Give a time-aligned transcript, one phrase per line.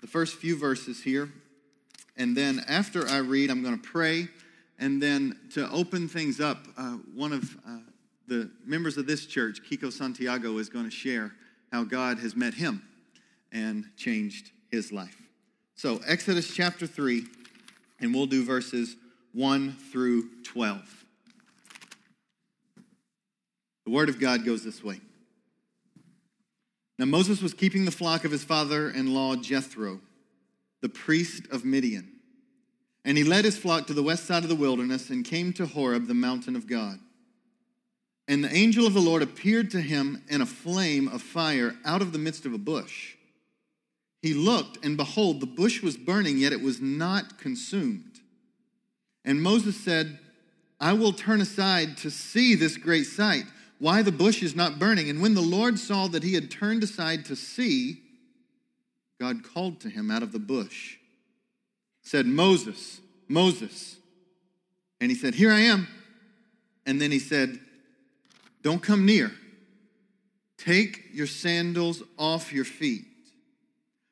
[0.00, 1.30] the first few verses here.
[2.16, 4.28] And then after I read, I'm going to pray.
[4.78, 7.78] And then to open things up, uh, one of uh,
[8.26, 11.32] the members of this church, Kiko Santiago, is going to share
[11.70, 12.82] how God has met him
[13.52, 15.20] and changed his life.
[15.74, 17.24] So, Exodus chapter 3,
[18.00, 18.96] and we'll do verses
[19.32, 21.04] 1 through 12.
[23.86, 25.00] The word of God goes this way.
[27.00, 30.02] Now, Moses was keeping the flock of his father in law Jethro,
[30.82, 32.12] the priest of Midian.
[33.06, 35.64] And he led his flock to the west side of the wilderness and came to
[35.64, 36.98] Horeb, the mountain of God.
[38.28, 42.02] And the angel of the Lord appeared to him in a flame of fire out
[42.02, 43.14] of the midst of a bush.
[44.20, 48.20] He looked, and behold, the bush was burning, yet it was not consumed.
[49.24, 50.18] And Moses said,
[50.78, 53.46] I will turn aside to see this great sight,
[53.80, 55.10] why the bush is not burning.
[55.10, 58.02] And when the Lord saw that he had turned aside to see,
[59.18, 60.98] God called to him out of the bush,
[62.02, 63.96] said, Moses, Moses.
[65.00, 65.88] And he said, Here I am.
[66.86, 67.58] And then he said,
[68.62, 69.32] Don't come near.
[70.58, 73.06] Take your sandals off your feet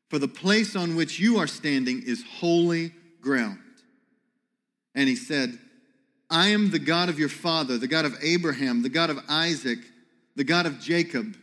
[0.08, 3.58] for the place on which you are standing is holy ground.
[4.94, 5.58] And he said,
[6.30, 9.78] I am the God of your father, the God of Abraham, the God of Isaac,
[10.36, 11.36] the God of Jacob.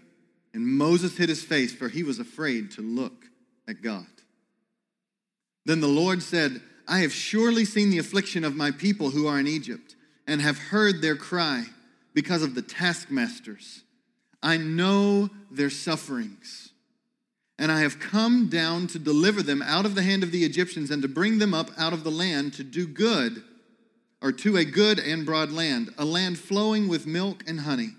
[0.54, 3.26] And Moses hid his face, for he was afraid to look
[3.68, 4.06] at God.
[5.66, 9.40] Then the Lord said, I have surely seen the affliction of my people who are
[9.40, 9.96] in Egypt,
[10.28, 11.66] and have heard their cry
[12.14, 13.84] because of the taskmasters.
[14.42, 16.66] I know their sufferings
[17.58, 20.92] and I have come down to deliver them out of the hand of the Egyptians
[20.92, 23.44] and to bring them up out of the land to do good,
[24.22, 27.92] or to a good and broad land, a land flowing with milk and honey.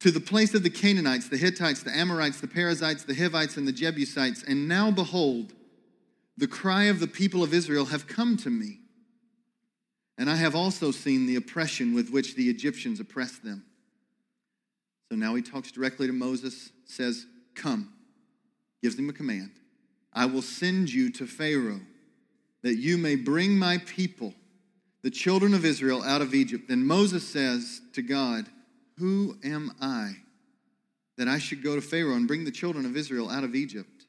[0.00, 3.66] To the place of the Canaanites, the Hittites, the Amorites, the Perizzites, the Hivites, and
[3.66, 4.42] the Jebusites.
[4.42, 5.54] And now behold,
[6.36, 8.80] the cry of the people of Israel have come to me.
[10.18, 13.64] And I have also seen the oppression with which the Egyptians oppressed them.
[15.10, 17.92] So now he talks directly to Moses, says, Come
[18.82, 19.50] gives him a command
[20.12, 21.80] I will send you to Pharaoh
[22.62, 24.32] that you may bring my people,
[25.06, 26.64] the children of Israel, out of Egypt.
[26.66, 28.44] Then Moses says to God,
[28.98, 30.16] Who am I
[31.16, 34.04] that I should go to Pharaoh and bring the children of Israel out of Egypt?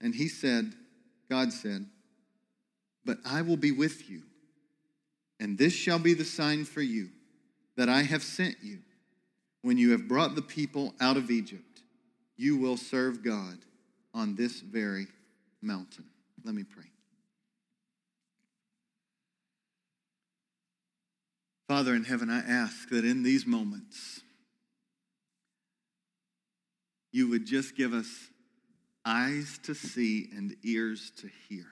[0.00, 0.72] And he said,
[1.30, 1.86] God said,
[3.04, 4.22] But I will be with you,
[5.38, 7.10] and this shall be the sign for you
[7.76, 8.80] that I have sent you
[9.62, 11.82] when you have brought the people out of Egypt.
[12.36, 13.58] You will serve God
[14.12, 15.06] on this very
[15.62, 16.06] mountain.
[16.44, 16.89] Let me pray.
[21.70, 24.22] Father in heaven, I ask that in these moments,
[27.12, 28.08] you would just give us
[29.04, 31.66] eyes to see and ears to hear.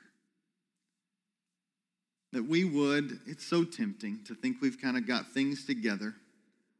[2.32, 6.14] That we would, it's so tempting to think we've kind of got things together,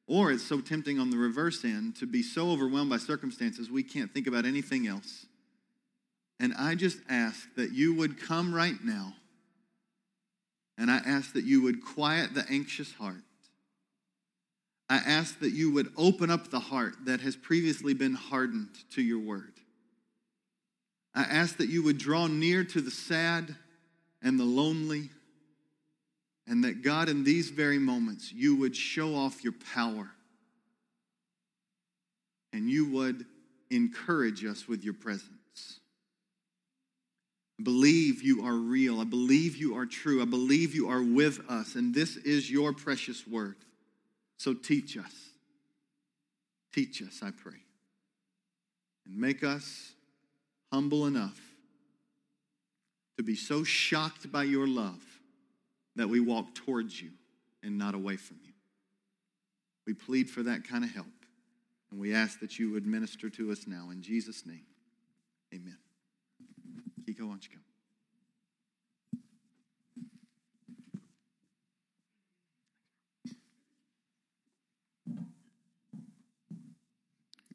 [0.06, 3.83] or it's so tempting on the reverse end to be so overwhelmed by circumstances we
[3.83, 5.27] can't think about anything else.
[6.39, 9.15] And I just ask that you would come right now.
[10.78, 13.16] And I ask that you would quiet the anxious heart.
[14.89, 19.03] I ask that you would open up the heart that has previously been hardened to
[19.03, 19.53] your word.
[21.15, 23.55] I ask that you would draw near to the sad
[24.22, 25.11] and the lonely,
[26.47, 30.11] and that God, in these very moments, you would show off your power
[32.53, 33.27] and you would
[33.71, 35.81] encourage us with your presence.
[37.59, 39.01] I believe you are real.
[39.01, 40.23] I believe you are true.
[40.23, 41.75] I believe you are with us.
[41.75, 43.57] And this is your precious word.
[44.37, 45.13] So teach us.
[46.73, 47.61] Teach us, I pray.
[49.07, 49.93] And make us
[50.73, 51.41] humble enough
[53.17, 55.03] to be so shocked by your love
[55.97, 57.11] that we walk towards you
[57.65, 58.53] and not away from you.
[59.87, 61.07] We plead for that kind of help.
[61.91, 63.89] And we ask that you would minister to us now.
[63.91, 64.67] In Jesus' name,
[65.53, 65.79] amen.
[67.09, 67.41] You come?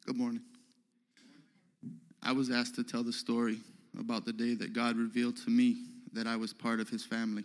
[0.04, 0.40] Good morning.
[2.20, 3.60] I was asked to tell the story
[3.96, 5.84] about the day that God revealed to me
[6.14, 7.44] that I was part of his family.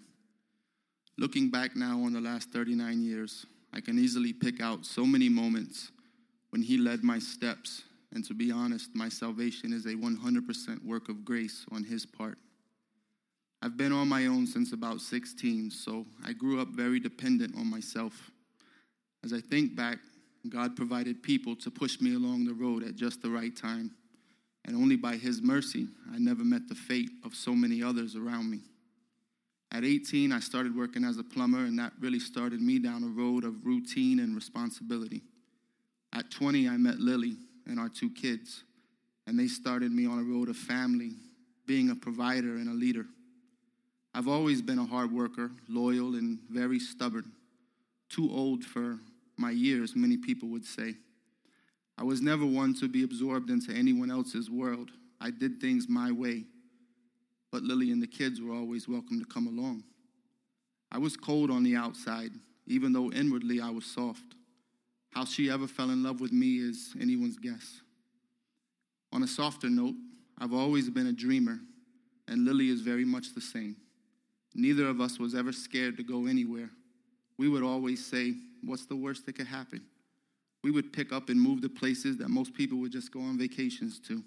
[1.19, 5.29] Looking back now on the last 39 years, I can easily pick out so many
[5.29, 5.91] moments
[6.49, 7.83] when he led my steps
[8.13, 12.37] and to be honest, my salvation is a 100% work of grace on His part.
[13.61, 17.69] I've been on my own since about 16, so I grew up very dependent on
[17.69, 18.31] myself.
[19.23, 19.99] As I think back,
[20.47, 23.91] God provided people to push me along the road at just the right time.
[24.65, 28.51] and only by His mercy, I never met the fate of so many others around
[28.51, 28.59] me.
[29.71, 33.07] At 18, I started working as a plumber, and that really started me down a
[33.07, 35.21] road of routine and responsibility.
[36.13, 37.37] At 20, I met Lily
[37.69, 38.63] and our two kids,
[39.27, 41.11] and they started me on a road of family,
[41.65, 43.05] being a provider and a leader.
[44.13, 47.31] I've always been a hard worker, loyal, and very stubborn.
[48.09, 48.97] Too old for
[49.37, 50.95] my years, many people would say.
[51.97, 54.89] I was never one to be absorbed into anyone else's world.
[55.21, 56.45] I did things my way
[57.51, 59.83] but Lily and the kids were always welcome to come along.
[60.91, 62.31] I was cold on the outside,
[62.67, 64.35] even though inwardly I was soft.
[65.11, 67.81] How she ever fell in love with me is anyone's guess.
[69.11, 69.95] On a softer note,
[70.37, 71.59] I've always been a dreamer,
[72.27, 73.75] and Lily is very much the same.
[74.55, 76.69] Neither of us was ever scared to go anywhere.
[77.37, 79.81] We would always say, What's the worst that could happen?
[80.63, 83.37] We would pick up and move to places that most people would just go on
[83.37, 84.21] vacations to.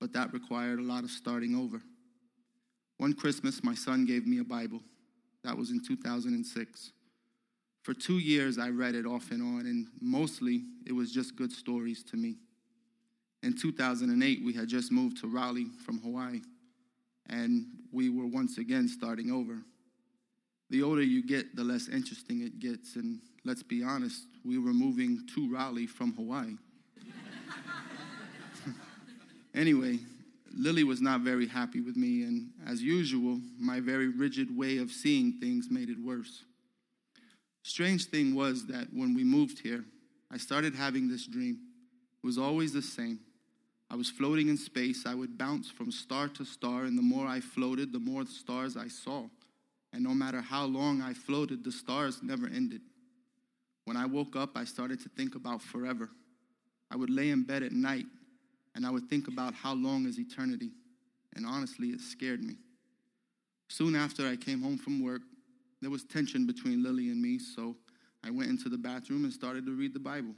[0.00, 1.80] But that required a lot of starting over.
[2.98, 4.80] One Christmas, my son gave me a Bible.
[5.44, 6.92] That was in 2006.
[7.88, 11.50] For two years, I read it off and on, and mostly it was just good
[11.50, 12.36] stories to me.
[13.42, 16.42] In 2008, we had just moved to Raleigh from Hawaii,
[17.30, 19.56] and we were once again starting over.
[20.68, 24.74] The older you get, the less interesting it gets, and let's be honest, we were
[24.74, 26.58] moving to Raleigh from Hawaii.
[29.54, 29.98] anyway,
[30.54, 34.90] Lily was not very happy with me, and as usual, my very rigid way of
[34.90, 36.44] seeing things made it worse.
[37.62, 39.84] Strange thing was that when we moved here,
[40.30, 41.58] I started having this dream.
[42.22, 43.20] It was always the same.
[43.90, 45.06] I was floating in space.
[45.06, 48.76] I would bounce from star to star, and the more I floated, the more stars
[48.76, 49.28] I saw.
[49.92, 52.82] And no matter how long I floated, the stars never ended.
[53.84, 56.10] When I woke up, I started to think about forever.
[56.90, 58.04] I would lay in bed at night
[58.74, 60.70] and I would think about how long is eternity.
[61.34, 62.56] And honestly, it scared me.
[63.68, 65.22] Soon after I came home from work,
[65.80, 67.76] there was tension between Lily and me, so
[68.24, 70.34] I went into the bathroom and started to read the Bible.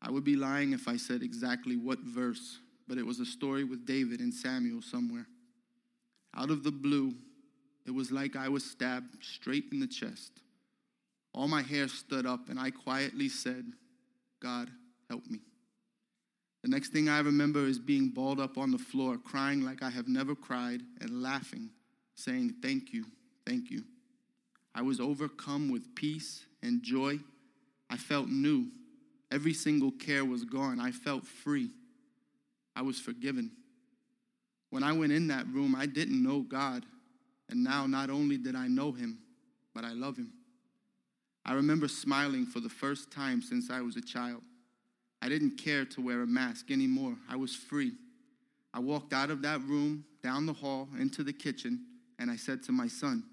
[0.00, 3.64] I would be lying if I said exactly what verse, but it was a story
[3.64, 5.26] with David and Samuel somewhere.
[6.36, 7.14] Out of the blue,
[7.86, 10.32] it was like I was stabbed straight in the chest.
[11.34, 13.64] All my hair stood up, and I quietly said,
[14.40, 14.70] God,
[15.08, 15.40] help me.
[16.62, 19.90] The next thing I remember is being balled up on the floor, crying like I
[19.90, 21.70] have never cried, and laughing,
[22.16, 23.04] saying, Thank you,
[23.46, 23.84] thank you.
[24.76, 27.18] I was overcome with peace and joy.
[27.88, 28.66] I felt new.
[29.32, 30.78] Every single care was gone.
[30.78, 31.70] I felt free.
[32.76, 33.50] I was forgiven.
[34.68, 36.84] When I went in that room, I didn't know God.
[37.48, 39.18] And now, not only did I know Him,
[39.74, 40.30] but I love Him.
[41.46, 44.42] I remember smiling for the first time since I was a child.
[45.22, 47.16] I didn't care to wear a mask anymore.
[47.30, 47.92] I was free.
[48.74, 51.80] I walked out of that room, down the hall, into the kitchen,
[52.18, 53.24] and I said to my son,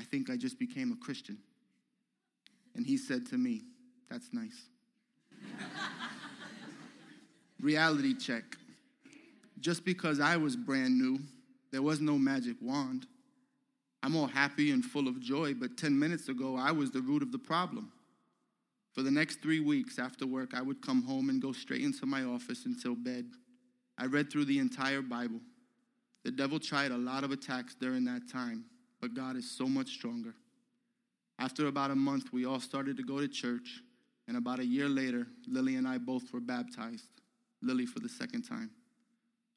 [0.00, 1.36] I think I just became a Christian.
[2.74, 3.60] And he said to me,
[4.10, 4.64] That's nice.
[7.60, 8.56] Reality check.
[9.60, 11.18] Just because I was brand new,
[11.70, 13.06] there was no magic wand.
[14.02, 17.22] I'm all happy and full of joy, but 10 minutes ago, I was the root
[17.22, 17.92] of the problem.
[18.94, 22.06] For the next three weeks after work, I would come home and go straight into
[22.06, 23.26] my office until bed.
[23.98, 25.40] I read through the entire Bible.
[26.24, 28.64] The devil tried a lot of attacks during that time,
[29.00, 30.34] but God is so much stronger.
[31.38, 33.80] After about a month, we all started to go to church,
[34.28, 37.08] and about a year later, Lily and I both were baptized,
[37.62, 38.70] Lily for the second time.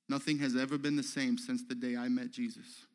[0.10, 2.86] Nothing has ever been the same since the day I met Jesus.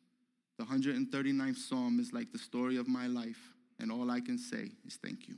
[0.57, 4.71] The 139th Psalm is like the story of my life, and all I can say
[4.85, 5.35] is thank you.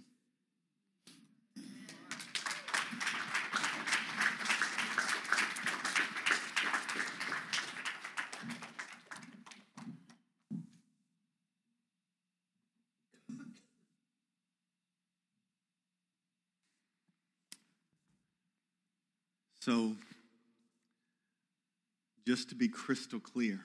[19.62, 19.96] So,
[22.32, 23.60] just to be crystal clear,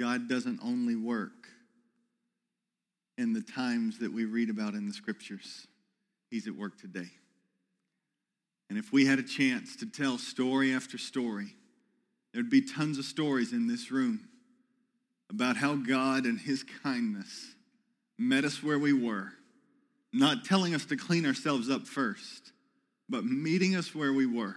[0.00, 1.46] God doesn't only work
[3.16, 5.68] in the times that we read about in the scriptures,
[6.28, 7.10] He's at work today.
[8.68, 11.54] And if we had a chance to tell story after story,
[12.34, 14.26] there'd be tons of stories in this room
[15.30, 17.54] about how God and His kindness
[18.18, 19.30] met us where we were,
[20.12, 22.50] not telling us to clean ourselves up first
[23.12, 24.56] but meeting us where we were,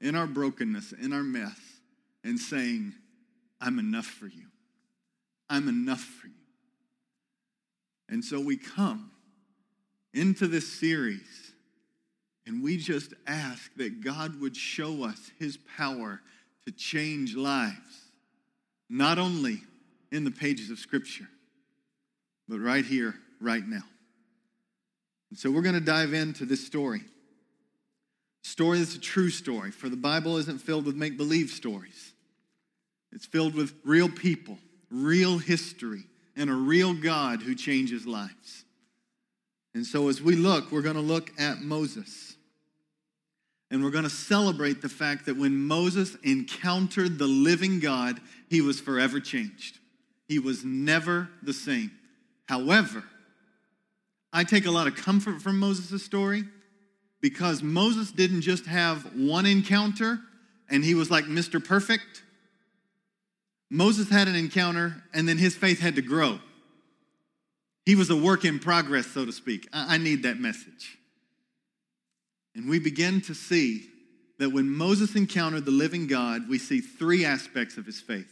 [0.00, 1.58] in our brokenness, in our mess,
[2.24, 2.94] and saying,
[3.60, 4.46] I'm enough for you.
[5.50, 6.32] I'm enough for you.
[8.08, 9.10] And so we come
[10.14, 11.52] into this series
[12.48, 16.22] And we just ask that God would show us his power
[16.64, 18.06] to change lives,
[18.88, 19.60] not only
[20.10, 21.28] in the pages of Scripture,
[22.48, 23.82] but right here, right now.
[25.28, 27.02] And so we're going to dive into this story.
[28.42, 32.12] Story that's a true story, for the Bible isn't filled with make believe stories.
[33.12, 34.58] It's filled with real people,
[34.90, 36.04] real history,
[36.36, 38.64] and a real God who changes lives.
[39.74, 42.36] And so as we look, we're going to look at Moses.
[43.70, 48.18] And we're going to celebrate the fact that when Moses encountered the living God,
[48.48, 49.78] he was forever changed.
[50.26, 51.90] He was never the same.
[52.46, 53.04] However,
[54.32, 56.44] I take a lot of comfort from Moses' story
[57.20, 60.20] because Moses didn't just have one encounter
[60.70, 61.64] and he was like Mr.
[61.64, 62.22] Perfect.
[63.70, 66.38] Moses had an encounter and then his faith had to grow.
[67.84, 69.66] He was a work in progress, so to speak.
[69.72, 70.98] I need that message.
[72.54, 73.86] And we begin to see
[74.38, 78.30] that when Moses encountered the living God, we see three aspects of his faith.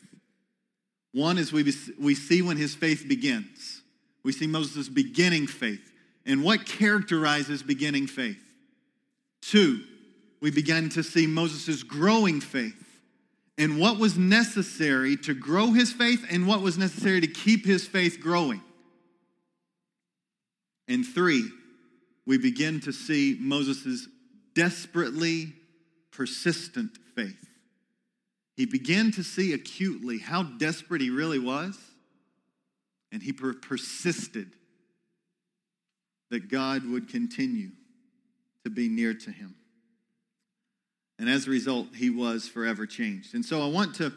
[1.12, 3.83] One is we, we see when his faith begins.
[4.23, 5.93] We see Moses' beginning faith.
[6.26, 8.46] And what characterizes beginning faith?
[9.47, 9.85] Two,
[10.41, 13.00] we begin to see Moses' growing faith
[13.57, 17.87] and what was necessary to grow his faith and what was necessary to keep his
[17.87, 18.61] faith growing.
[20.88, 21.49] And three,
[22.26, 24.09] we begin to see Moses'
[24.57, 25.53] desperately
[26.11, 27.49] persistent faith.
[28.57, 31.79] He began to see acutely how desperate he really was,
[33.12, 34.49] and he per- persisted
[36.31, 37.71] that God would continue
[38.67, 39.55] to be near to him.
[41.21, 43.35] And as a result, he was forever changed.
[43.35, 44.13] And so I want to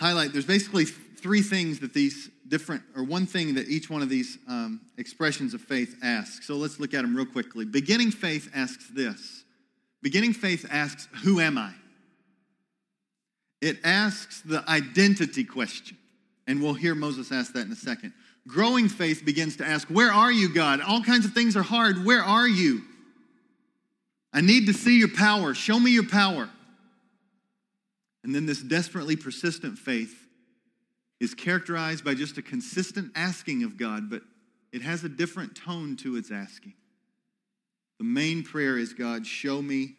[0.00, 4.08] highlight there's basically three things that these different, or one thing that each one of
[4.08, 6.46] these um, expressions of faith asks.
[6.46, 7.64] So let's look at them real quickly.
[7.64, 9.42] Beginning faith asks this
[10.00, 11.72] Beginning faith asks, Who am I?
[13.60, 15.98] It asks the identity question.
[16.46, 18.12] And we'll hear Moses ask that in a second.
[18.46, 20.80] Growing faith begins to ask, Where are you, God?
[20.80, 22.04] All kinds of things are hard.
[22.04, 22.82] Where are you?
[24.34, 25.54] I need to see your power.
[25.54, 26.50] Show me your power.
[28.24, 30.26] And then this desperately persistent faith
[31.20, 34.22] is characterized by just a consistent asking of God, but
[34.72, 36.74] it has a different tone to its asking.
[37.98, 39.94] The main prayer is God, show me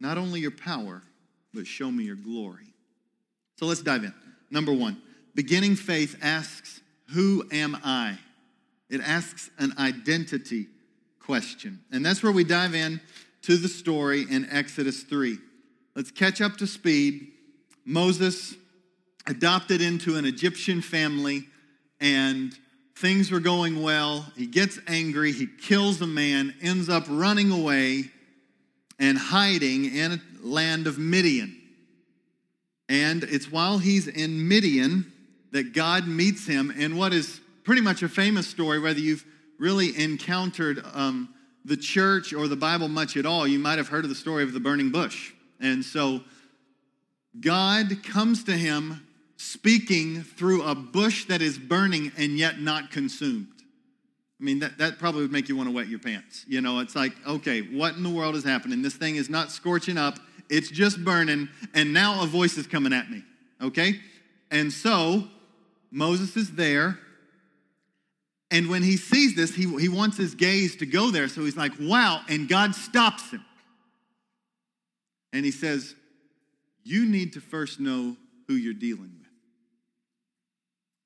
[0.00, 1.02] not only your power,
[1.54, 2.74] but show me your glory.
[3.58, 4.12] So let's dive in.
[4.50, 5.00] Number one,
[5.34, 6.80] beginning faith asks,
[7.14, 8.18] Who am I?
[8.90, 10.66] It asks an identity
[11.20, 11.80] question.
[11.92, 13.00] And that's where we dive in
[13.46, 15.38] to the story in Exodus 3.
[15.94, 17.28] Let's catch up to speed.
[17.84, 18.56] Moses
[19.24, 21.44] adopted into an Egyptian family,
[22.00, 22.52] and
[22.96, 24.26] things were going well.
[24.36, 28.10] He gets angry, he kills a man, ends up running away
[28.98, 31.56] and hiding in a land of Midian.
[32.88, 35.12] And it's while he's in Midian
[35.52, 39.24] that God meets him in what is pretty much a famous story, whether you've
[39.60, 41.28] really encountered um,
[41.66, 44.44] the church or the Bible much at all, you might have heard of the story
[44.44, 45.32] of the burning bush.
[45.60, 46.20] And so
[47.40, 49.06] God comes to him
[49.36, 53.48] speaking through a bush that is burning and yet not consumed.
[54.40, 56.44] I mean, that, that probably would make you want to wet your pants.
[56.46, 58.82] You know, it's like, okay, what in the world is happening?
[58.82, 60.18] This thing is not scorching up,
[60.48, 63.24] it's just burning, and now a voice is coming at me.
[63.60, 64.00] Okay?
[64.50, 65.24] And so
[65.90, 66.98] Moses is there,
[68.50, 71.28] and when he sees this, he, he wants his gaze to go there.
[71.28, 73.44] So he's like, wow, and God stops him.
[75.32, 75.94] And he says,
[76.84, 79.28] You need to first know who you're dealing with.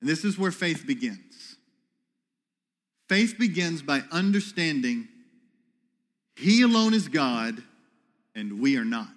[0.00, 1.56] And this is where faith begins.
[3.08, 5.08] Faith begins by understanding
[6.36, 7.62] He alone is God
[8.36, 9.08] and we are not.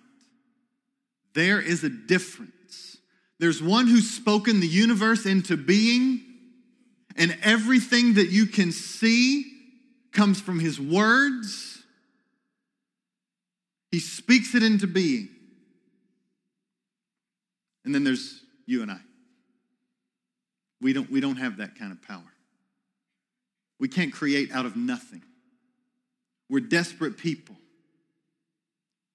[1.35, 2.97] There is a difference.
[3.39, 6.21] There's one who's spoken the universe into being,
[7.15, 9.51] and everything that you can see
[10.11, 11.83] comes from His words.
[13.91, 15.29] He speaks it into being.
[17.85, 18.99] And then there's you and I.
[20.81, 22.21] We don't, we don't have that kind of power.
[23.79, 25.23] We can't create out of nothing.
[26.49, 27.55] We're desperate people.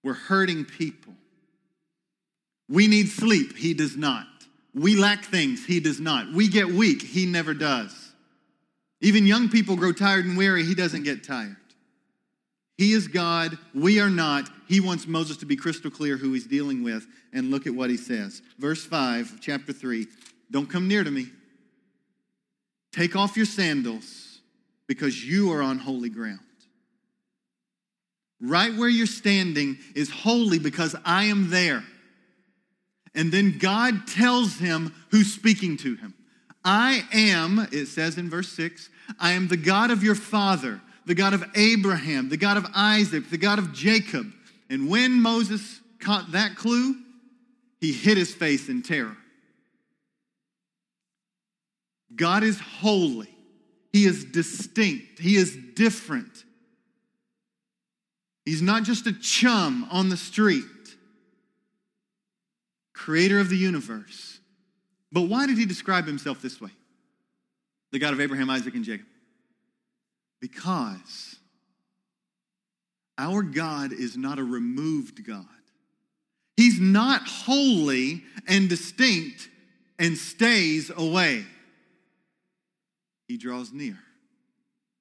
[0.02, 1.14] We're hurting people.
[2.68, 3.56] We need sleep.
[3.56, 4.26] He does not.
[4.74, 5.64] We lack things.
[5.64, 6.32] He does not.
[6.32, 7.02] We get weak.
[7.02, 8.12] He never does.
[9.00, 10.64] Even young people grow tired and weary.
[10.64, 11.56] He doesn't get tired.
[12.76, 13.58] He is God.
[13.74, 14.48] We are not.
[14.68, 17.06] He wants Moses to be crystal clear who he's dealing with.
[17.32, 18.42] And look at what he says.
[18.58, 20.06] Verse 5, chapter 3
[20.50, 21.26] Don't come near to me.
[22.92, 24.40] Take off your sandals
[24.86, 26.40] because you are on holy ground.
[28.40, 31.84] Right where you're standing is holy because I am there.
[33.18, 36.14] And then God tells him who's speaking to him.
[36.64, 41.16] I am, it says in verse 6, I am the God of your father, the
[41.16, 44.32] God of Abraham, the God of Isaac, the God of Jacob.
[44.70, 46.94] And when Moses caught that clue,
[47.80, 49.16] he hid his face in terror.
[52.14, 53.34] God is holy.
[53.92, 55.18] He is distinct.
[55.18, 56.44] He is different.
[58.44, 60.64] He's not just a chum on the street,
[62.98, 64.40] creator of the universe.
[65.12, 66.70] But why did he describe himself this way?
[67.92, 69.06] The God of Abraham, Isaac, and Jacob.
[70.40, 71.36] Because
[73.16, 75.46] our God is not a removed God.
[76.56, 79.48] He's not holy and distinct
[79.98, 81.44] and stays away.
[83.28, 83.98] He draws near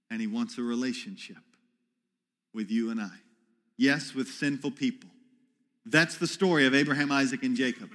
[0.09, 1.37] and he wants a relationship
[2.53, 3.11] with you and I.
[3.75, 5.09] Yes, with sinful people.
[5.89, 7.89] That's the story of Abraham, Isaac, and Jacob.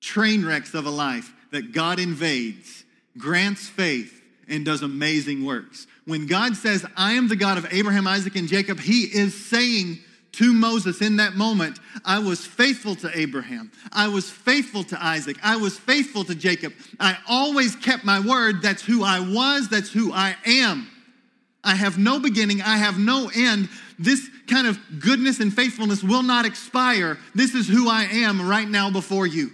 [0.00, 2.84] Train wrecks of a life that God invades,
[3.18, 5.86] grants faith, and does amazing works.
[6.04, 9.98] When God says, I am the God of Abraham, Isaac, and Jacob, he is saying
[10.32, 13.72] to Moses in that moment, I was faithful to Abraham.
[13.90, 15.36] I was faithful to Isaac.
[15.42, 16.74] I was faithful to Jacob.
[17.00, 18.62] I always kept my word.
[18.62, 19.68] That's who I was.
[19.68, 20.88] That's who I am.
[21.64, 22.62] I have no beginning.
[22.62, 23.68] I have no end.
[23.98, 27.18] This kind of goodness and faithfulness will not expire.
[27.34, 29.50] This is who I am right now before you.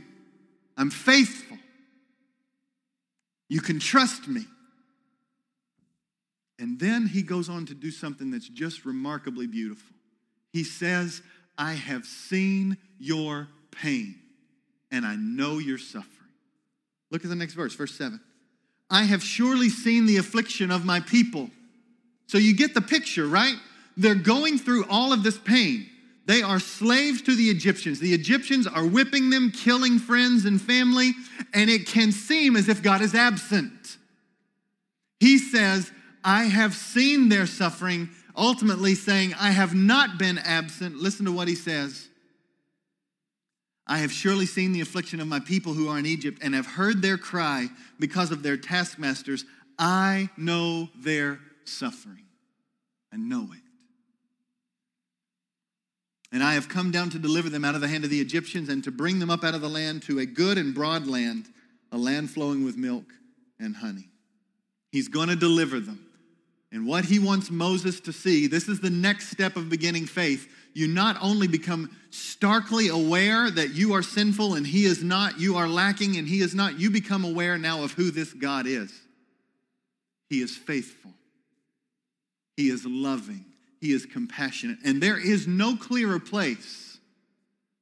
[0.76, 1.58] I'm faithful.
[3.48, 4.46] You can trust me.
[6.58, 9.94] And then he goes on to do something that's just remarkably beautiful.
[10.52, 11.22] He says,
[11.58, 14.16] I have seen your pain
[14.90, 16.08] and I know your suffering.
[17.10, 18.20] Look at the next verse, verse 7.
[18.90, 21.50] I have surely seen the affliction of my people.
[22.26, 23.56] So you get the picture, right?
[23.96, 25.88] They're going through all of this pain.
[26.26, 27.98] They are slaves to the Egyptians.
[27.98, 31.12] The Egyptians are whipping them, killing friends and family,
[31.52, 33.98] and it can seem as if God is absent.
[35.18, 35.90] He says,
[36.24, 40.96] I have seen their suffering ultimately saying, I have not been absent.
[40.96, 42.08] Listen to what he says.
[43.86, 46.66] I have surely seen the affliction of my people who are in Egypt and have
[46.66, 49.44] heard their cry because of their taskmasters.
[49.78, 52.24] I know their suffering.
[53.12, 53.60] I know it.
[56.32, 58.70] And I have come down to deliver them out of the hand of the Egyptians
[58.70, 61.46] and to bring them up out of the land to a good and broad land,
[61.92, 63.04] a land flowing with milk
[63.60, 64.08] and honey.
[64.90, 66.06] He's going to deliver them.
[66.72, 70.48] And what he wants Moses to see, this is the next step of beginning faith.
[70.72, 75.56] You not only become starkly aware that you are sinful and he is not, you
[75.56, 78.90] are lacking and he is not, you become aware now of who this God is.
[80.30, 81.12] He is faithful,
[82.56, 83.44] he is loving,
[83.82, 84.78] he is compassionate.
[84.84, 87.00] And there is no clearer place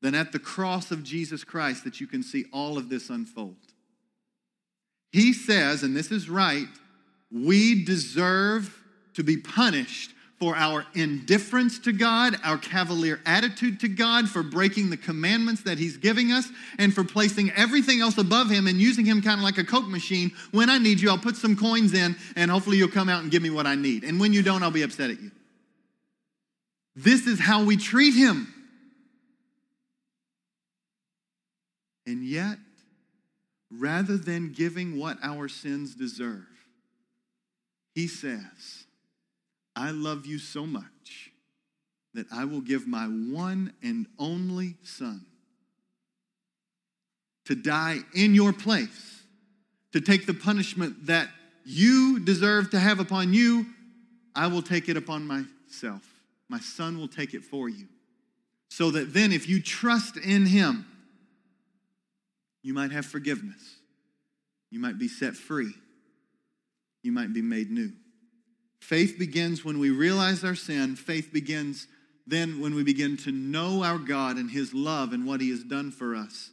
[0.00, 3.54] than at the cross of Jesus Christ that you can see all of this unfold.
[5.12, 6.68] He says, and this is right,
[7.30, 8.82] we deserve
[9.12, 14.88] to be punished for our indifference to God, our cavalier attitude to God, for breaking
[14.88, 19.04] the commandments that He's giving us, and for placing everything else above Him and using
[19.04, 20.32] Him kind of like a Coke machine.
[20.52, 23.30] When I need you, I'll put some coins in, and hopefully you'll come out and
[23.30, 24.02] give me what I need.
[24.04, 25.30] And when you don't, I'll be upset at you.
[27.02, 28.52] This is how we treat Him.
[32.06, 32.58] And yet,
[33.70, 36.46] rather than giving what our sins deserve,
[37.94, 38.84] He says,
[39.74, 41.30] I love you so much
[42.12, 45.24] that I will give my one and only son
[47.46, 49.22] to die in your place,
[49.92, 51.28] to take the punishment that
[51.64, 53.64] you deserve to have upon you.
[54.34, 56.09] I will take it upon myself.
[56.50, 57.86] My son will take it for you.
[58.68, 60.84] So that then, if you trust in him,
[62.62, 63.76] you might have forgiveness.
[64.70, 65.72] You might be set free.
[67.02, 67.92] You might be made new.
[68.80, 70.96] Faith begins when we realize our sin.
[70.96, 71.86] Faith begins
[72.26, 75.62] then when we begin to know our God and His love and what He has
[75.62, 76.50] done for us.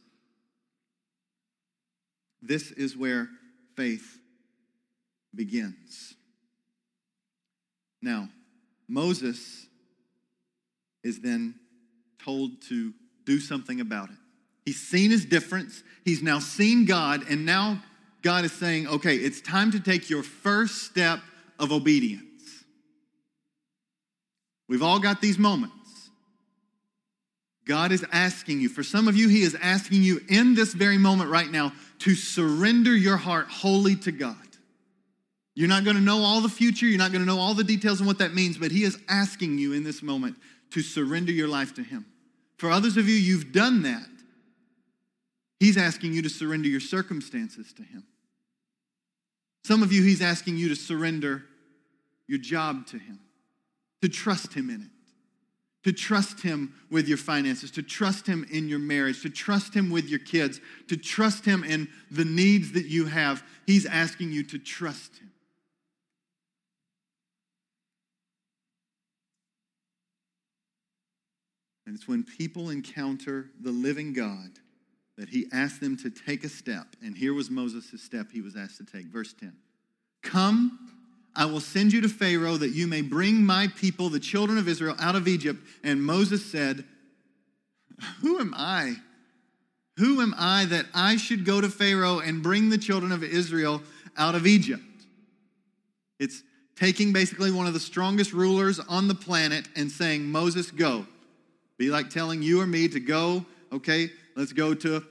[2.41, 3.29] This is where
[3.75, 4.19] faith
[5.33, 6.15] begins.
[8.01, 8.29] Now,
[8.87, 9.66] Moses
[11.07, 11.55] is then
[12.23, 12.93] told to
[13.25, 14.15] do something about it.
[14.65, 17.81] He's seen his difference, he's now seen God, and now
[18.21, 21.19] God is saying, okay, it's time to take your first step
[21.57, 22.23] of obedience.
[24.67, 25.73] We've all got these moments.
[27.65, 30.97] God is asking you, for some of you, He is asking you in this very
[30.97, 34.35] moment right now to surrender your heart wholly to God.
[35.53, 37.63] You're not going to know all the future, you're not going to know all the
[37.63, 40.37] details and what that means, but He is asking you in this moment
[40.71, 42.05] to surrender your life to Him.
[42.57, 44.07] For others of you, you've done that.
[45.59, 48.03] He's asking you to surrender your circumstances to Him.
[49.63, 51.43] Some of you, He's asking you to surrender
[52.27, 53.19] your job to Him,
[54.01, 54.89] to trust Him in it,
[55.83, 59.89] to trust Him with your finances, to trust Him in your marriage, to trust Him
[59.89, 63.43] with your kids, to trust Him in the needs that you have.
[63.65, 65.31] He's asking you to trust Him.
[71.87, 74.59] And it's when people encounter the living God
[75.17, 76.85] that he asked them to take a step.
[77.01, 79.05] And here was Moses' step he was asked to take.
[79.05, 79.53] Verse 10
[80.21, 80.91] Come,
[81.33, 84.67] I will send you to Pharaoh that you may bring my people, the children of
[84.67, 85.61] Israel, out of Egypt.
[85.81, 86.83] And Moses said,
[88.19, 88.97] Who am I?
[89.95, 93.81] Who am I that I should go to Pharaoh and bring the children of Israel
[94.17, 94.83] out of Egypt?
[96.19, 96.43] It's
[96.75, 101.07] taking basically one of the strongest rulers on the planet and saying, Moses, go.
[101.77, 105.03] Be like telling you or me to go, okay, let's go to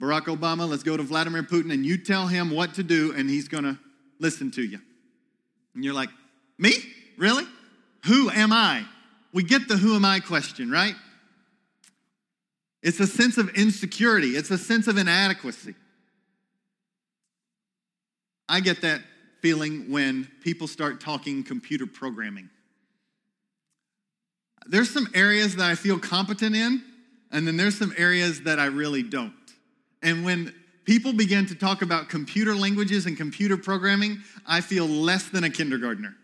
[0.00, 3.28] Barack Obama, let's go to Vladimir Putin, and you tell him what to do, and
[3.30, 3.78] he's gonna
[4.18, 4.80] listen to you.
[5.74, 6.10] And you're like,
[6.58, 6.72] me?
[7.18, 7.44] Really?
[8.06, 8.84] Who am I?
[9.32, 10.94] We get the who am I question, right?
[12.82, 15.74] It's a sense of insecurity, it's a sense of inadequacy.
[18.48, 19.00] I get that
[19.40, 22.50] feeling when people start talking computer programming.
[24.66, 26.82] There's some areas that I feel competent in,
[27.30, 29.34] and then there's some areas that I really don't.
[30.02, 35.28] And when people begin to talk about computer languages and computer programming, I feel less
[35.28, 36.16] than a kindergartner.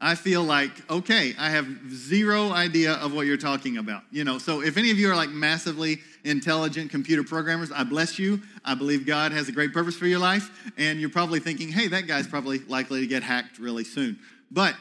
[0.00, 4.02] I feel like, okay, I have zero idea of what you're talking about.
[4.12, 8.16] You know, so if any of you are like massively intelligent computer programmers, I bless
[8.16, 8.40] you.
[8.64, 10.72] I believe God has a great purpose for your life.
[10.76, 14.20] And you're probably thinking, hey, that guy's probably likely to get hacked really soon.
[14.52, 14.76] But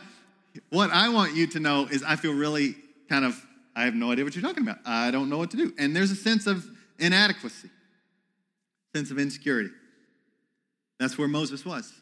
[0.69, 2.75] what I want you to know is I feel really
[3.09, 3.41] kind of,
[3.75, 4.79] I have no idea what you're talking about.
[4.85, 5.73] I don't know what to do.
[5.77, 6.65] And there's a sense of
[6.99, 7.69] inadequacy,
[8.95, 9.69] sense of insecurity.
[10.99, 11.93] That's where Moses was.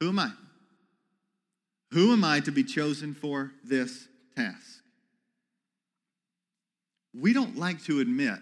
[0.00, 0.30] Who am I?
[1.92, 4.82] Who am I to be chosen for this task?
[7.14, 8.38] We don't like to admit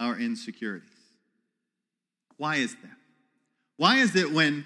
[0.00, 0.88] our insecurities.
[2.36, 2.96] Why is that?
[3.76, 4.64] Why is it when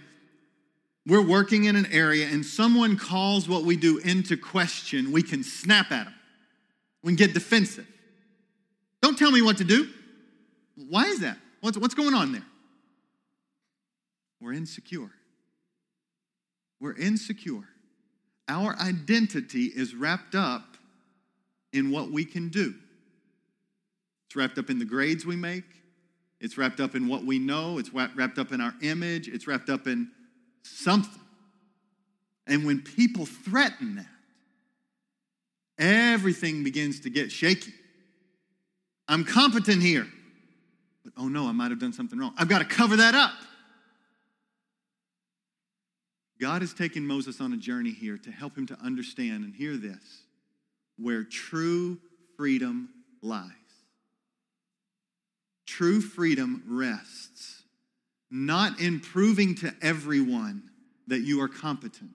[1.08, 5.42] we're working in an area and someone calls what we do into question, we can
[5.42, 6.14] snap at them.
[7.02, 7.86] We can get defensive.
[9.00, 9.88] Don't tell me what to do.
[10.76, 11.38] Why is that?
[11.62, 12.44] What's, what's going on there?
[14.40, 15.10] We're insecure.
[16.78, 17.64] We're insecure.
[18.46, 20.76] Our identity is wrapped up
[21.72, 22.74] in what we can do.
[24.26, 25.64] It's wrapped up in the grades we make.
[26.40, 27.78] It's wrapped up in what we know.
[27.78, 29.26] It's wrapped up in our image.
[29.26, 30.10] It's wrapped up in
[30.68, 31.20] something.
[32.46, 34.06] And when people threaten that,
[35.78, 37.72] everything begins to get shaky.
[39.06, 40.06] I'm competent here.
[41.04, 42.34] But oh no, I might have done something wrong.
[42.36, 43.32] I've got to cover that up.
[46.40, 49.76] God has taken Moses on a journey here to help him to understand and hear
[49.76, 50.22] this
[50.96, 51.98] where true
[52.36, 52.88] freedom
[53.22, 53.52] lies.
[55.66, 57.57] True freedom rests
[58.30, 60.70] not in proving to everyone
[61.06, 62.10] that you are competent.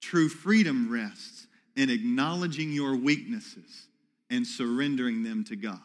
[0.00, 3.88] True freedom rests in acknowledging your weaknesses
[4.30, 5.80] and surrendering them to God.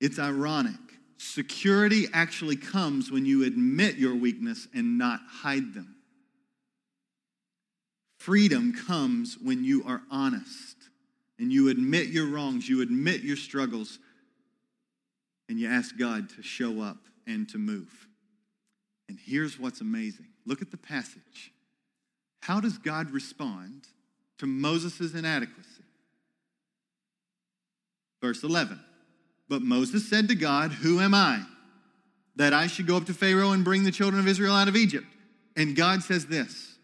[0.00, 0.74] It's ironic.
[1.16, 5.96] Security actually comes when you admit your weakness and not hide them.
[8.18, 10.76] Freedom comes when you are honest
[11.38, 13.98] and you admit your wrongs, you admit your struggles,
[15.48, 18.08] and you ask God to show up and to move.
[19.08, 21.52] And here's what's amazing look at the passage.
[22.42, 23.86] How does God respond
[24.38, 25.82] to Moses' inadequacy?
[28.20, 28.80] Verse 11.
[29.48, 31.42] But Moses said to God, Who am I
[32.36, 34.76] that I should go up to Pharaoh and bring the children of Israel out of
[34.76, 35.06] Egypt?
[35.56, 36.76] And God says this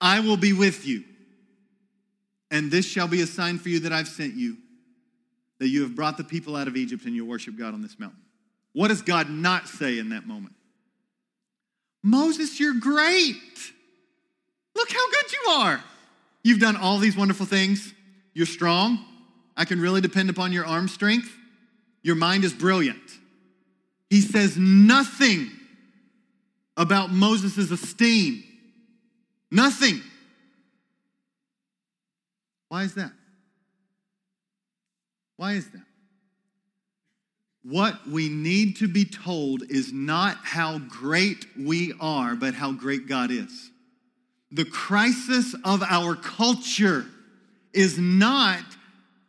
[0.00, 1.04] I will be with you,
[2.50, 4.56] and this shall be a sign for you that I've sent you,
[5.58, 7.98] that you have brought the people out of Egypt and you worship God on this
[7.98, 8.20] mountain.
[8.72, 10.54] What does God not say in that moment?
[12.02, 13.36] Moses, you're great.
[14.74, 15.84] Look how good you are.
[16.42, 17.92] You've done all these wonderful things.
[18.34, 19.04] You're strong.
[19.56, 21.30] I can really depend upon your arm strength.
[22.02, 22.98] Your mind is brilliant.
[24.10, 25.50] He says nothing
[26.76, 28.42] about Moses' esteem.
[29.50, 30.00] Nothing.
[32.68, 33.12] Why is that?
[35.36, 35.82] Why is that?
[37.64, 43.06] What we need to be told is not how great we are, but how great
[43.06, 43.70] God is.
[44.50, 47.06] The crisis of our culture
[47.72, 48.62] is not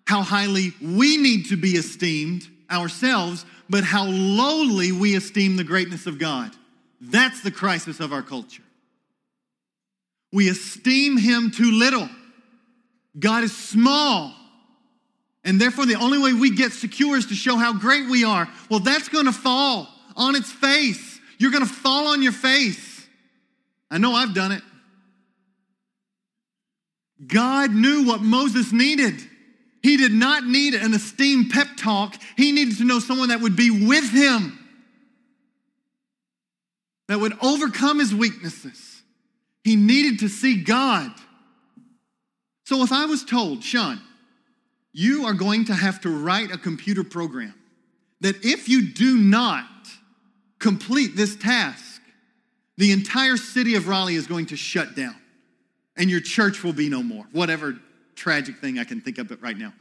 [0.06, 6.08] how highly we need to be esteemed ourselves, but how lowly we esteem the greatness
[6.08, 6.52] of God.
[7.00, 8.64] That's the crisis of our culture.
[10.32, 12.10] We esteem Him too little.
[13.18, 14.34] God is small.
[15.46, 18.48] And therefore, the only way we get secure is to show how great we are.
[18.70, 21.20] Well, that's going to fall on its face.
[21.38, 23.06] You're going to fall on your face.
[23.92, 24.62] I know I've done it.
[27.28, 29.22] God knew what Moses needed.
[29.82, 32.16] He did not need an esteemed pep talk.
[32.38, 34.60] He needed to know someone that would be with him,
[37.08, 39.02] that would overcome his weaknesses.
[39.64, 41.12] He needed to see God.
[42.66, 44.00] So if I was told, Sean,
[44.94, 47.54] you are going to have to write a computer program
[48.22, 49.68] that if you do not
[50.60, 52.02] complete this task,
[52.78, 55.16] the entire city of Raleigh is going to shut down
[55.98, 57.26] and your church will be no more.
[57.32, 57.78] Whatever
[58.16, 59.74] tragic thing I can think of it right now.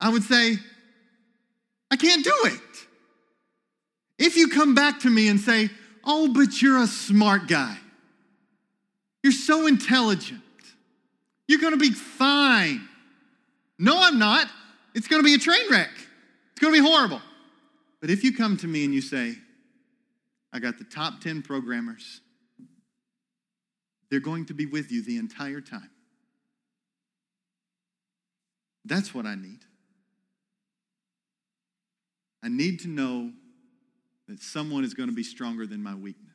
[0.00, 0.56] I would say,
[1.90, 2.60] I can't do it.
[4.18, 5.68] If you come back to me and say,
[6.02, 7.76] Oh, but you're a smart guy,
[9.22, 10.40] you're so intelligent,
[11.46, 12.88] you're gonna be fine.
[13.80, 14.46] No, I'm not.
[14.94, 15.90] It's gonna be a train wreck,
[16.52, 17.20] it's gonna be horrible.
[18.00, 19.34] But if you come to me and you say,
[20.52, 22.20] I got the top 10 programmers
[24.10, 25.90] they're going to be with you the entire time.
[28.84, 29.60] That's what I need.
[32.42, 33.30] I need to know
[34.26, 36.26] that someone is going to be stronger than my weakness.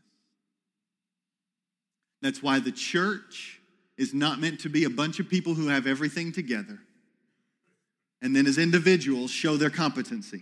[2.21, 3.59] That's why the church
[3.97, 6.79] is not meant to be a bunch of people who have everything together
[8.25, 10.41] and then as individuals show their competency.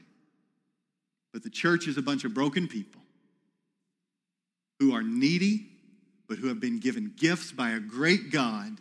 [1.33, 3.01] But the church is a bunch of broken people
[4.79, 5.67] who are needy
[6.29, 8.77] but who have been given gifts by a great God,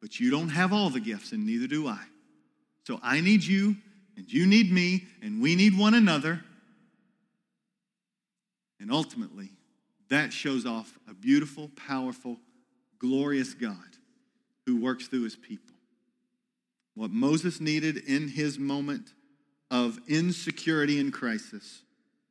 [0.00, 2.00] but you don't have all the gifts, and neither do I.
[2.84, 3.76] So I need you,
[4.16, 6.42] and you need me, and we need one another.
[8.80, 9.50] And ultimately,
[10.10, 12.38] that shows off a beautiful, powerful,
[12.98, 13.76] glorious God
[14.66, 15.63] who works through his people.
[16.94, 19.12] What Moses needed in his moment
[19.70, 21.82] of insecurity and crisis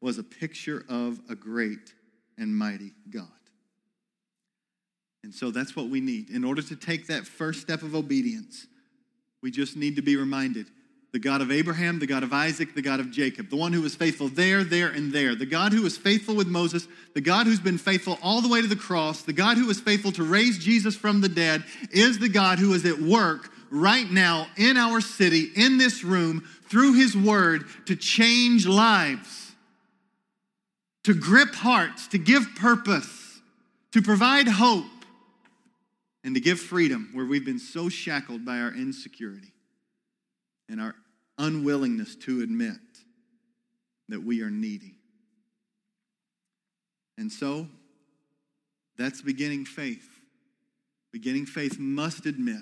[0.02, 1.94] was a picture of a great
[2.38, 3.28] and mighty God.
[5.24, 6.30] And so that's what we need.
[6.30, 8.68] In order to take that first step of obedience,
[9.42, 10.68] we just need to be reminded
[11.14, 13.84] the God of Abraham, the God of Isaac, the God of Jacob, the one who
[13.84, 17.46] was faithful there, there, and there, the God who was faithful with Moses, the God
[17.46, 20.24] who's been faithful all the way to the cross, the God who was faithful to
[20.24, 24.78] raise Jesus from the dead, is the God who is at work right now in
[24.78, 29.52] our city, in this room, through his word to change lives,
[31.04, 33.42] to grip hearts, to give purpose,
[33.92, 34.86] to provide hope
[36.24, 39.52] and to give freedom where we've been so shackled by our insecurity
[40.70, 40.94] and our
[41.40, 42.78] unwillingness to admit
[44.08, 44.94] that we are needy.
[47.18, 47.68] And so,
[48.98, 50.08] that's beginning faith.
[51.12, 52.62] Beginning faith must admit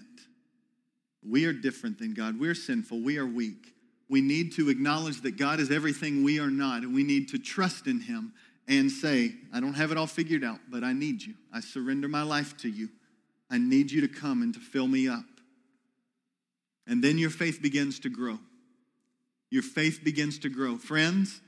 [1.27, 2.39] we are different than God.
[2.39, 3.01] We're sinful.
[3.01, 3.73] We are weak.
[4.09, 7.37] We need to acknowledge that God is everything we are not, and we need to
[7.37, 8.33] trust in Him
[8.67, 11.33] and say, I don't have it all figured out, but I need you.
[11.53, 12.89] I surrender my life to you.
[13.49, 15.25] I need you to come and to fill me up.
[16.87, 18.39] And then your faith begins to grow.
[19.49, 20.77] Your faith begins to grow.
[20.77, 21.41] Friends,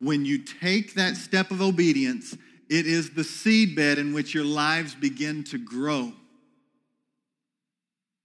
[0.00, 2.36] when you take that step of obedience,
[2.68, 6.12] it is the seedbed in which your lives begin to grow.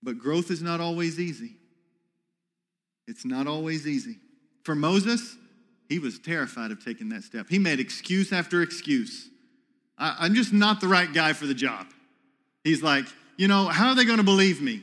[0.07, 1.57] But growth is not always easy.
[3.09, 4.15] It's not always easy.
[4.63, 5.35] For Moses,
[5.89, 7.47] he was terrified of taking that step.
[7.49, 9.27] He made excuse after excuse.
[9.97, 11.87] I, am just not the right guy for the job.
[12.63, 13.03] He's like,
[13.35, 14.81] you know, how are they going to believe me?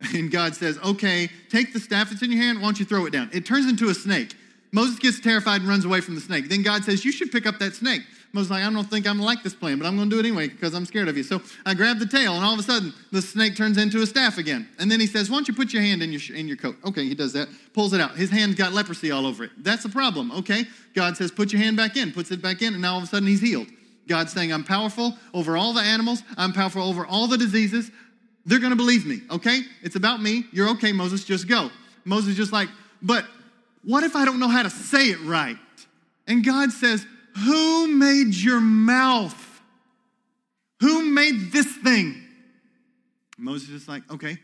[0.14, 3.06] And God says, okay, take the staff that's in your hand, why don't you throw
[3.06, 3.30] it down?
[3.32, 4.34] It turns into a snake.
[4.72, 6.48] Moses gets terrified and runs away from the snake.
[6.48, 8.02] Then God says, you should pick up that snake.
[8.32, 10.48] Moses like, I don't think I'm like this plan, but I'm gonna do it anyway
[10.48, 11.22] because I'm scared of you.
[11.22, 14.06] So I grab the tail, and all of a sudden, the snake turns into a
[14.06, 14.68] staff again.
[14.78, 16.76] And then he says, Why don't you put your hand in your, in your coat?
[16.84, 18.16] Okay, he does that, pulls it out.
[18.16, 19.50] His hand's got leprosy all over it.
[19.58, 20.64] That's a problem, okay?
[20.94, 23.04] God says, Put your hand back in, puts it back in, and now all of
[23.04, 23.68] a sudden he's healed.
[24.06, 27.90] God's saying, I'm powerful over all the animals, I'm powerful over all the diseases.
[28.44, 29.62] They're gonna believe me, okay?
[29.82, 30.44] It's about me.
[30.52, 31.70] You're okay, Moses, just go.
[32.04, 32.68] Moses just like,
[33.02, 33.26] but
[33.84, 35.56] what if I don't know how to say it right?
[36.26, 37.06] And God says,
[37.44, 39.44] Who made your mouth?
[40.80, 42.22] Who made this thing?
[43.36, 44.38] Moses is like, okay,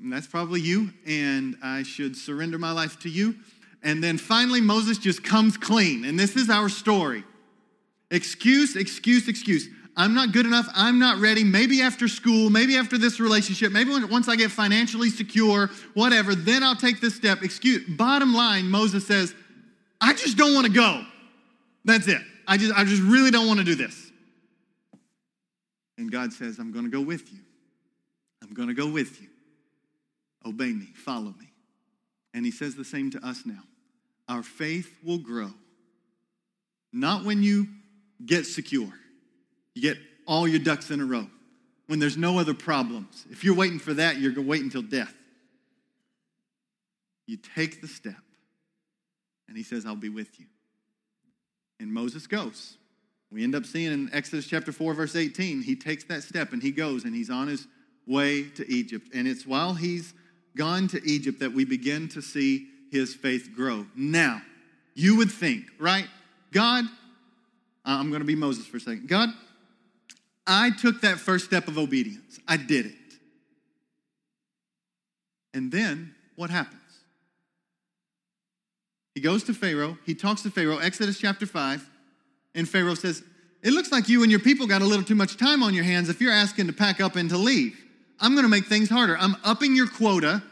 [0.00, 3.36] that's probably you, and I should surrender my life to you.
[3.82, 6.04] And then finally, Moses just comes clean.
[6.04, 7.22] And this is our story.
[8.10, 9.68] Excuse, excuse, excuse.
[9.96, 10.66] I'm not good enough.
[10.74, 11.44] I'm not ready.
[11.44, 16.62] Maybe after school, maybe after this relationship, maybe once I get financially secure, whatever, then
[16.62, 17.42] I'll take this step.
[17.42, 17.84] Excuse.
[17.96, 19.34] Bottom line, Moses says,
[20.00, 21.04] I just don't want to go.
[21.84, 22.20] That's it.
[22.46, 24.10] I just, I just really don't want to do this.
[25.98, 27.38] And God says, I'm going to go with you.
[28.42, 29.28] I'm going to go with you.
[30.46, 31.52] Obey me, follow me.
[32.34, 33.62] And he says the same to us now.
[34.28, 35.50] Our faith will grow.
[36.92, 37.66] Not when you
[38.24, 38.92] get secure,
[39.74, 41.26] you get all your ducks in a row,
[41.86, 43.24] when there's no other problems.
[43.30, 45.14] If you're waiting for that, you're going to wait until death.
[47.26, 48.14] You take the step,
[49.48, 50.46] and he says, I'll be with you.
[51.80, 52.76] And Moses goes.
[53.30, 56.62] We end up seeing in Exodus chapter 4, verse 18, he takes that step and
[56.62, 57.66] he goes and he's on his
[58.06, 59.08] way to Egypt.
[59.12, 60.14] And it's while he's
[60.56, 63.86] gone to Egypt that we begin to see his faith grow.
[63.96, 64.40] Now,
[64.94, 66.06] you would think, right?
[66.52, 66.84] God,
[67.84, 69.08] I'm going to be Moses for a second.
[69.08, 69.30] God,
[70.46, 72.38] I took that first step of obedience.
[72.46, 72.94] I did it.
[75.52, 76.80] And then what happens?
[79.14, 79.96] He goes to Pharaoh.
[80.04, 81.88] He talks to Pharaoh, Exodus chapter 5.
[82.54, 83.22] And Pharaoh says,
[83.62, 85.84] It looks like you and your people got a little too much time on your
[85.84, 87.78] hands if you're asking to pack up and to leave.
[88.20, 89.16] I'm going to make things harder.
[89.18, 90.42] I'm upping your quota,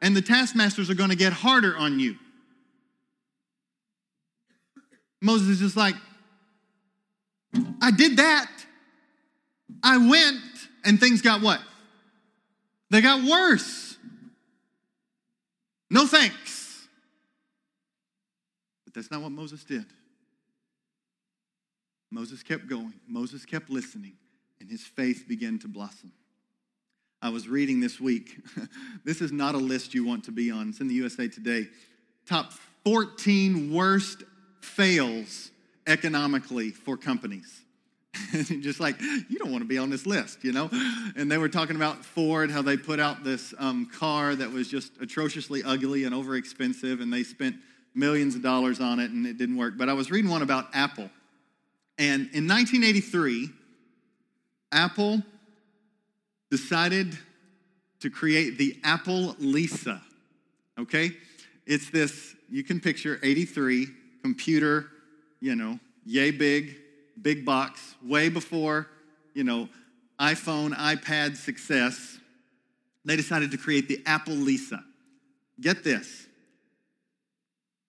[0.00, 2.16] and the taskmasters are going to get harder on you.
[5.20, 5.94] Moses is just like,
[7.80, 8.50] I did that.
[9.82, 10.40] I went,
[10.84, 11.60] and things got what?
[12.90, 13.96] They got worse.
[15.90, 16.61] No thanks.
[18.92, 19.86] But that's not what Moses did.
[22.10, 24.12] Moses kept going, Moses kept listening,
[24.60, 26.12] and his faith began to blossom.
[27.22, 28.38] I was reading this week.
[29.04, 30.70] this is not a list you want to be on.
[30.70, 31.68] It's in the USA Today.
[32.26, 32.52] Top
[32.84, 34.24] 14 worst
[34.60, 35.50] fails
[35.86, 37.60] economically for companies.
[38.60, 40.68] just like you don't want to be on this list you know
[41.16, 44.68] and they were talking about ford how they put out this um, car that was
[44.68, 47.56] just atrociously ugly and over expensive and they spent
[47.94, 50.66] millions of dollars on it and it didn't work but i was reading one about
[50.74, 51.10] apple
[51.98, 53.50] and in 1983
[54.72, 55.22] apple
[56.50, 57.18] decided
[58.00, 60.00] to create the apple lisa
[60.78, 61.10] okay
[61.66, 63.86] it's this you can picture 83
[64.22, 64.86] computer
[65.40, 66.76] you know yay big
[67.20, 68.88] big box, way before,
[69.34, 69.68] you know,
[70.18, 72.18] iPhone, iPad success.
[73.04, 74.82] They decided to create the Apple Lisa.
[75.60, 76.26] Get this.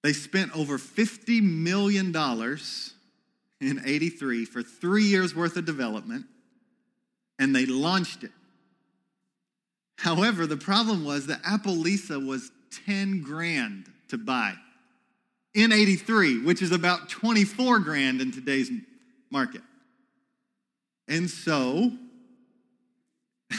[0.03, 2.13] They spent over $50 million
[3.61, 6.25] in 83 for three years worth of development,
[7.39, 8.31] and they launched it.
[9.97, 12.51] However, the problem was that Apple Lisa was
[12.85, 14.53] 10 grand to buy
[15.53, 18.69] in 83, which is about 24 grand in today's
[19.29, 19.61] market.
[21.07, 21.91] And so,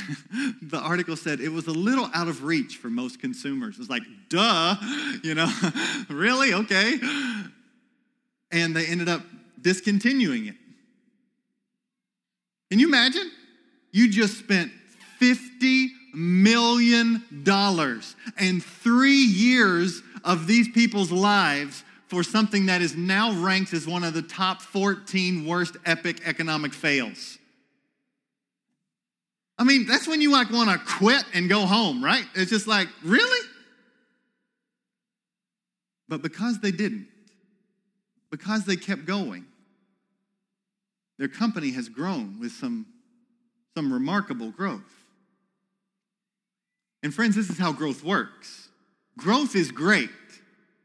[0.62, 3.78] the article said it was a little out of reach for most consumers.
[3.78, 4.76] It's like, duh,
[5.22, 5.50] you know,
[6.09, 6.54] really?
[6.54, 6.98] Okay.
[8.50, 9.22] And they ended up
[9.61, 10.57] discontinuing it.
[12.70, 13.30] Can you imagine?
[13.92, 14.72] You just spent
[15.20, 17.22] $50 million
[18.38, 24.04] and three years of these people's lives for something that is now ranked as one
[24.04, 27.38] of the top 14 worst epic economic fails.
[29.64, 32.24] I mean, that's when you like want to quit and go home, right?
[32.35, 33.48] It's just like, really?
[36.09, 37.09] But because they didn't,
[38.31, 39.46] because they kept going,
[41.18, 42.87] their company has grown with some,
[43.74, 44.83] some remarkable growth.
[47.03, 48.68] And friends, this is how growth works.
[49.16, 50.11] Growth is great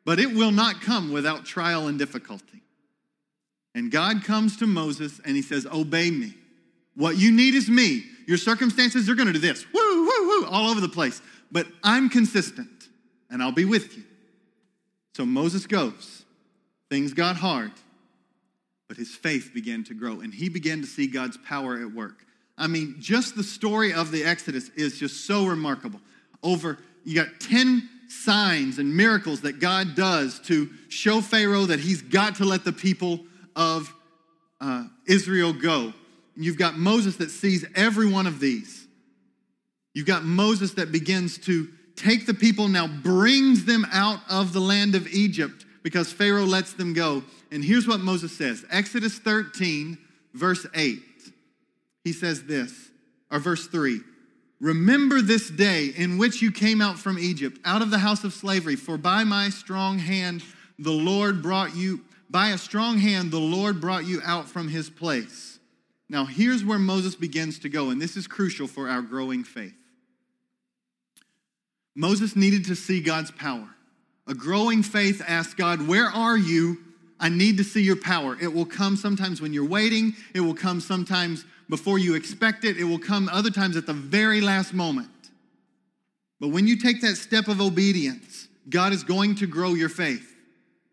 [0.10, 2.63] but it will not come without trial and difficulty.
[3.76, 6.34] And God comes to Moses and he says, Obey me.
[7.00, 8.04] What you need is me.
[8.28, 11.22] Your circumstances are going to do this, woo, woo, woo, all over the place.
[11.50, 12.90] But I'm consistent
[13.30, 14.04] and I'll be with you.
[15.16, 16.26] So Moses goes.
[16.90, 17.72] Things got hard,
[18.90, 22.26] but his faith began to grow and he began to see God's power at work.
[22.58, 26.02] I mean, just the story of the Exodus is just so remarkable.
[26.43, 32.02] Over, you got 10 signs and miracles that God does to show Pharaoh that he's
[32.02, 33.22] got to let the people
[33.56, 33.95] of
[34.60, 35.93] uh, Israel go.
[36.36, 38.88] And you've got Moses that sees every one of these.
[39.93, 44.61] You've got Moses that begins to take the people now, brings them out of the
[44.61, 47.23] land of Egypt because Pharaoh lets them go.
[47.51, 49.97] And here's what Moses says Exodus 13,
[50.34, 50.99] verse 8.
[52.03, 52.89] He says this,
[53.32, 54.01] or verse 3
[54.59, 58.34] Remember this day in which you came out from Egypt, out of the house of
[58.34, 60.43] slavery, for by my strong hand
[60.77, 64.89] the Lord brought you, by a strong hand the Lord brought you out from his
[64.89, 65.59] place.
[66.10, 69.76] Now, here's where Moses begins to go, and this is crucial for our growing faith.
[71.95, 73.68] Moses needed to see God's power.
[74.26, 76.78] A growing faith asks God, Where are you?
[77.20, 78.38] I need to see your power.
[78.41, 82.78] It will come sometimes when you're waiting, it will come sometimes before you expect it,
[82.78, 85.10] it will come other times at the very last moment.
[86.39, 90.36] But when you take that step of obedience, God is going to grow your faith.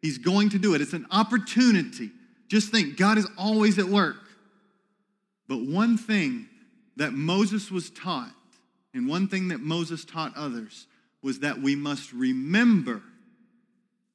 [0.03, 0.81] He's going to do it.
[0.81, 2.11] It's an opportunity.
[2.49, 4.17] Just think, God is always at work.
[5.49, 6.49] But one thing
[6.97, 8.33] that Moses was taught,
[8.95, 10.87] and one thing that Moses taught others,
[11.23, 13.03] was that we must remember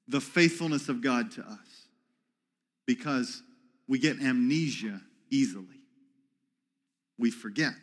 [0.08, 1.88] the faithfulness of God to us
[2.86, 3.42] because
[3.88, 5.66] we get amnesia easily.
[7.18, 7.74] We forget.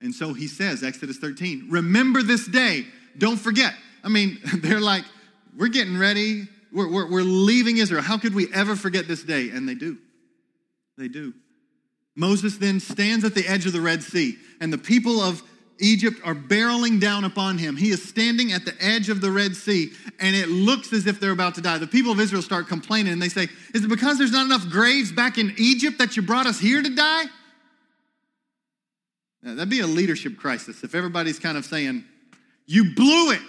[0.00, 2.84] And so he says, Exodus 13, remember this day.
[3.18, 3.72] Don't forget.
[4.04, 5.04] I mean, they're like,
[5.56, 6.46] we're getting ready.
[6.72, 8.02] We're, we're, we're leaving Israel.
[8.02, 9.50] How could we ever forget this day?
[9.50, 9.96] And they do.
[10.98, 11.32] They do.
[12.16, 15.42] Moses then stands at the edge of the Red Sea, and the people of
[15.78, 17.76] Egypt are barreling down upon him.
[17.76, 21.20] He is standing at the edge of the Red Sea, and it looks as if
[21.20, 21.76] they're about to die.
[21.76, 24.68] The people of Israel start complaining, and they say, Is it because there's not enough
[24.70, 27.24] graves back in Egypt that you brought us here to die?
[29.42, 32.04] Now, that'd be a leadership crisis if everybody's kind of saying,
[32.64, 33.42] You blew it.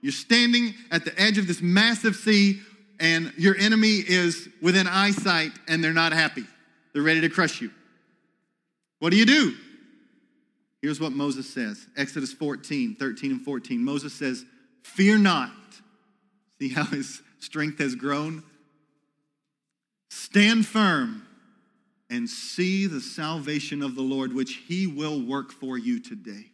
[0.00, 2.60] You're standing at the edge of this massive sea,
[3.00, 6.44] and your enemy is within eyesight, and they're not happy.
[6.92, 7.70] They're ready to crush you.
[8.98, 9.54] What do you do?
[10.80, 13.82] Here's what Moses says Exodus 14, 13, and 14.
[13.82, 14.44] Moses says,
[14.82, 15.50] Fear not.
[16.58, 18.42] See how his strength has grown?
[20.10, 21.26] Stand firm
[22.10, 26.46] and see the salvation of the Lord, which he will work for you today.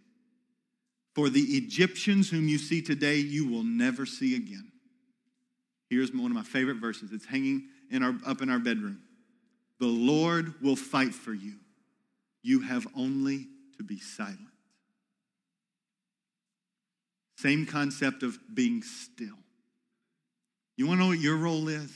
[1.15, 4.73] For the Egyptians whom you see today, you will never see again.
[5.89, 7.13] Here's one of my favorite verses.
[7.13, 9.01] It's hanging in our, up in our bedroom.
[9.79, 11.55] The Lord will fight for you.
[12.45, 14.39] You have only to be silent.
[17.39, 19.39] Same concept of being still.
[20.77, 21.91] You want to know what your role is?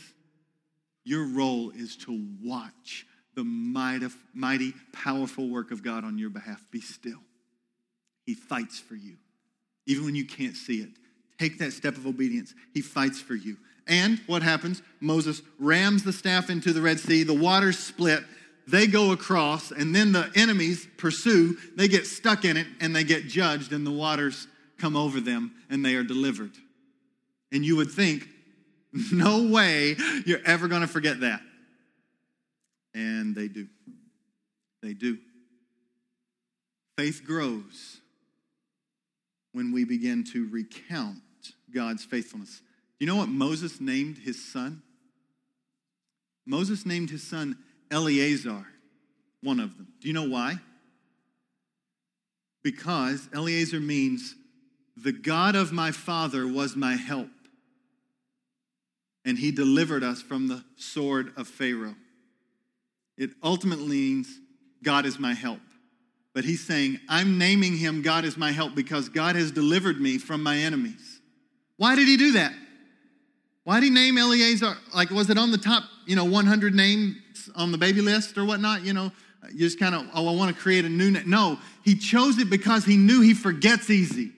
[1.05, 6.65] Your role is to watch the mighty, mighty, powerful work of God on your behalf.
[6.71, 7.21] Be still.
[8.25, 9.17] He fights for you,
[9.87, 10.91] even when you can't see it.
[11.39, 12.55] Take that step of obedience.
[12.73, 13.59] He fights for you.
[13.87, 14.83] And what happens?
[15.01, 18.23] Moses rams the staff into the Red Sea, the waters split,
[18.71, 21.57] they go across, and then the enemies pursue.
[21.75, 24.47] They get stuck in it and they get judged, and the waters
[24.79, 26.53] come over them and they are delivered.
[27.51, 28.29] And you would think,
[29.13, 31.41] no way you're ever going to forget that.
[32.95, 33.69] And they do.
[34.83, 35.19] They do.
[36.97, 38.01] Faith grows
[39.53, 41.19] when we begin to recount
[41.73, 42.61] God's faithfulness.
[42.99, 44.83] You know what Moses named his son?
[46.47, 47.57] Moses named his son
[47.93, 48.67] Eliezer,
[49.43, 49.89] one of them.
[50.01, 50.57] Do you know why?
[52.63, 54.35] Because Eliezer means
[54.97, 57.31] the God of my father was my help,
[59.25, 61.95] and he delivered us from the sword of Pharaoh.
[63.17, 64.29] It ultimately means
[64.83, 65.61] God is my help.
[66.35, 70.19] But he's saying, I'm naming him God is my help because God has delivered me
[70.19, 71.21] from my enemies.
[71.77, 72.53] Why did he do that?
[73.65, 74.77] Why did he name Eliezer?
[74.95, 76.75] Like, was it on the top, you know, 100
[77.55, 79.13] on the baby list or whatnot, you know,
[79.53, 81.29] you just kind of, oh, I want to create a new name.
[81.29, 84.33] No, he chose it because he knew he forgets easy.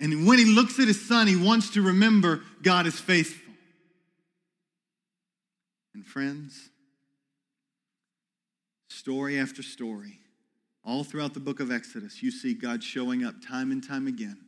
[0.00, 3.54] And when he looks at his son, he wants to remember God is faithful.
[5.94, 6.70] And friends,
[8.88, 10.18] story after story,
[10.84, 14.38] all throughout the book of Exodus, you see God showing up time and time again.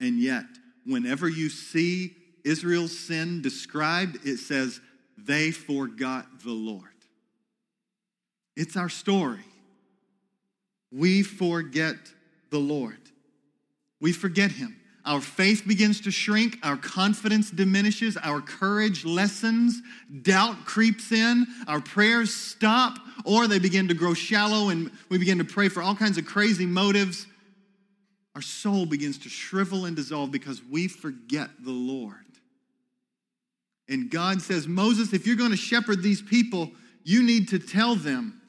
[0.00, 0.44] And yet,
[0.86, 4.80] whenever you see Israel's sin described, it says,
[5.24, 6.88] they forgot the Lord.
[8.56, 9.44] It's our story.
[10.92, 11.96] We forget
[12.50, 12.98] the Lord.
[14.00, 14.76] We forget Him.
[15.04, 19.82] Our faith begins to shrink, our confidence diminishes, our courage lessens,
[20.22, 25.36] doubt creeps in, our prayers stop, or they begin to grow shallow, and we begin
[25.38, 27.26] to pray for all kinds of crazy motives.
[28.34, 32.23] Our soul begins to shrivel and dissolve because we forget the Lord.
[33.88, 36.70] And God says, Moses, if you're going to shepherd these people,
[37.02, 38.40] you need to tell them,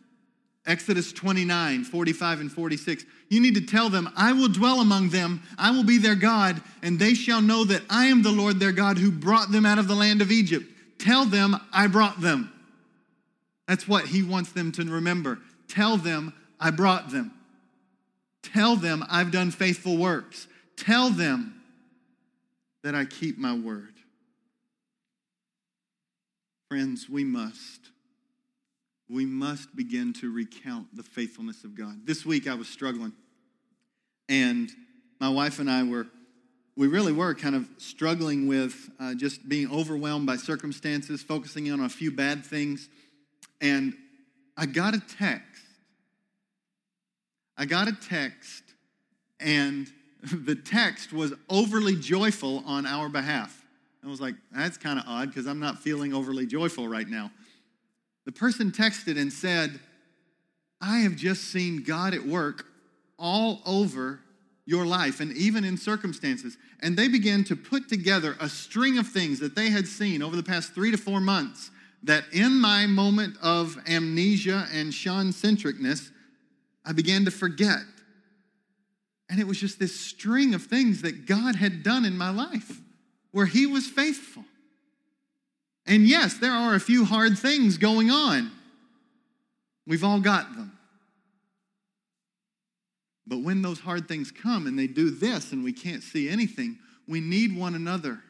[0.65, 5.43] Exodus 29, 45, and 46, you need to tell them, I will dwell among them,
[5.57, 8.71] I will be their God, and they shall know that I am the Lord their
[8.71, 10.65] God who brought them out of the land of Egypt.
[10.99, 12.51] Tell them, I brought them.
[13.67, 15.39] That's what he wants them to remember.
[15.67, 17.31] Tell them, I brought them.
[18.41, 20.47] Tell them, I've done faithful works.
[20.77, 21.61] Tell them
[22.83, 23.94] that I keep my word.
[26.69, 27.91] Friends, we must
[29.07, 32.07] we must begin to recount the faithfulness of God.
[32.07, 33.13] This week I was struggling,
[34.27, 34.71] and
[35.19, 36.07] my wife and I were,
[36.75, 41.81] we really were kind of struggling with uh, just being overwhelmed by circumstances, focusing on
[41.81, 42.89] a few bad things.
[43.61, 43.93] And
[44.57, 45.61] I got a text.
[47.59, 48.63] I got a text,
[49.39, 49.87] and
[50.33, 53.64] the text was overly joyful on our behalf.
[54.05, 57.31] I was like, that's kind of odd because I'm not feeling overly joyful right now.
[58.25, 59.79] The person texted and said,
[60.79, 62.67] I have just seen God at work
[63.17, 64.19] all over
[64.65, 66.55] your life and even in circumstances.
[66.81, 70.35] And they began to put together a string of things that they had seen over
[70.35, 71.71] the past three to four months
[72.03, 76.11] that in my moment of amnesia and Sean centricness,
[76.85, 77.79] I began to forget.
[79.29, 82.81] And it was just this string of things that God had done in my life
[83.35, 84.45] where He was faithful.
[85.85, 88.49] And yes, there are a few hard things going on.
[89.85, 90.71] We've all got them.
[93.27, 96.77] But when those hard things come and they do this and we can't see anything,
[97.09, 98.21] we need one another.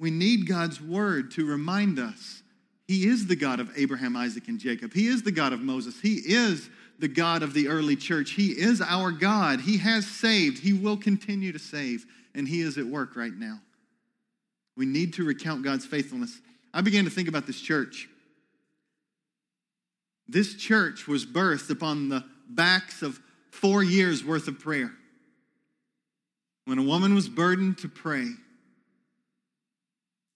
[0.00, 2.42] We need God's word to remind us
[2.88, 4.92] He is the God of Abraham, Isaac, and Jacob.
[4.92, 6.00] He is the God of Moses.
[6.00, 6.68] He is
[6.98, 8.32] the God of the early church.
[8.32, 9.60] He is our God.
[9.60, 10.58] He has saved.
[10.58, 12.06] He will continue to save.
[12.34, 13.60] And He is at work right now.
[14.76, 16.38] We need to recount God's faithfulness.
[16.72, 18.08] I began to think about this church.
[20.28, 23.20] This church was birthed upon the backs of
[23.50, 24.92] four years worth of prayer.
[26.64, 28.28] When a woman was burdened to pray,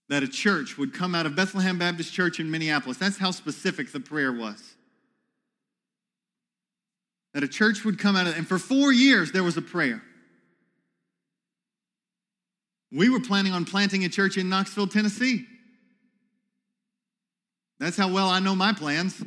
[0.08, 2.98] that a church would come out of Bethlehem Baptist Church in Minneapolis.
[2.98, 4.76] That's how specific the prayer was.
[7.34, 10.02] That a church would come out of, and for four years there was a prayer.
[12.96, 15.44] We were planning on planting a church in Knoxville, Tennessee.
[17.78, 19.22] That's how well I know my plans.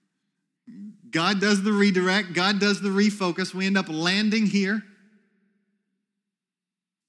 [1.10, 3.52] God does the redirect, God does the refocus.
[3.52, 4.82] We end up landing here.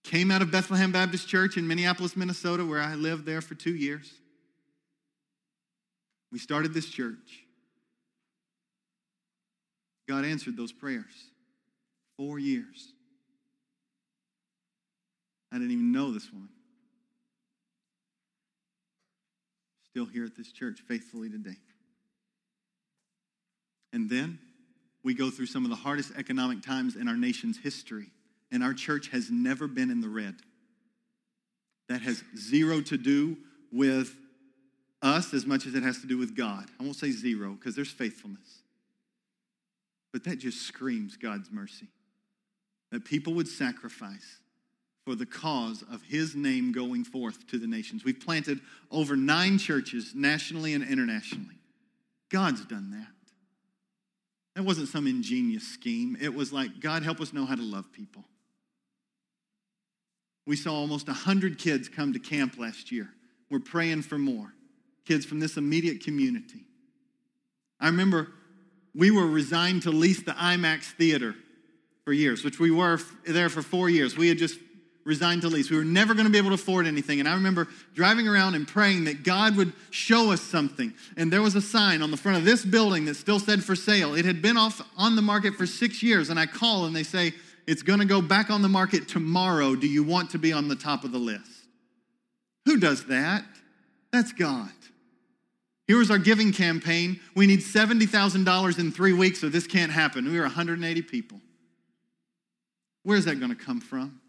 [0.03, 3.73] Came out of Bethlehem Baptist Church in Minneapolis, Minnesota, where I lived there for two
[3.73, 4.11] years.
[6.33, 7.45] We started this church.
[10.09, 11.29] God answered those prayers.
[12.17, 12.90] Four years.
[15.51, 16.49] I didn't even know this woman.
[19.89, 21.57] Still here at this church faithfully today.
[23.91, 24.39] And then
[25.03, 28.07] we go through some of the hardest economic times in our nation's history,
[28.51, 30.35] and our church has never been in the red.
[31.89, 33.37] That has zero to do
[33.71, 34.15] with
[35.01, 36.67] us as much as it has to do with God.
[36.79, 38.61] I won't say zero because there's faithfulness.
[40.13, 41.87] But that just screams God's mercy.
[42.91, 44.39] That people would sacrifice
[45.05, 48.03] for the cause of his name going forth to the nations.
[48.03, 48.59] We've planted
[48.91, 51.55] over nine churches nationally and internationally.
[52.29, 53.07] God's done that.
[54.55, 56.17] That wasn't some ingenious scheme.
[56.21, 58.25] It was like, God, help us know how to love people.
[60.45, 63.09] We saw almost 100 kids come to camp last year.
[63.49, 64.53] We're praying for more
[65.05, 66.65] kids from this immediate community.
[67.79, 68.27] I remember
[68.93, 71.35] we were resigned to lease the IMAX theater
[72.05, 74.17] for years, which we were there for four years.
[74.17, 74.59] We had just
[75.03, 75.69] resigned to lease.
[75.69, 77.19] We were never going to be able to afford anything.
[77.19, 80.93] And I remember driving around and praying that God would show us something.
[81.17, 83.75] And there was a sign on the front of this building that still said for
[83.75, 84.13] sale.
[84.13, 86.29] It had been off on the market for six years.
[86.29, 87.33] And I call and they say,
[87.67, 89.75] it's going to go back on the market tomorrow.
[89.75, 91.67] Do you want to be on the top of the list?
[92.65, 93.43] Who does that?
[94.11, 94.69] That's God.
[95.87, 97.19] Here was our giving campaign.
[97.35, 100.31] We need $70,000 in three weeks, so this can't happen.
[100.31, 101.41] We were 180 people.
[103.03, 104.20] Where's that going to come from?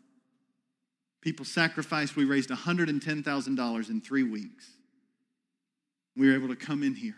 [1.22, 2.16] People sacrificed.
[2.16, 4.68] We raised $110,000 in three weeks.
[6.16, 7.14] We were able to come in here.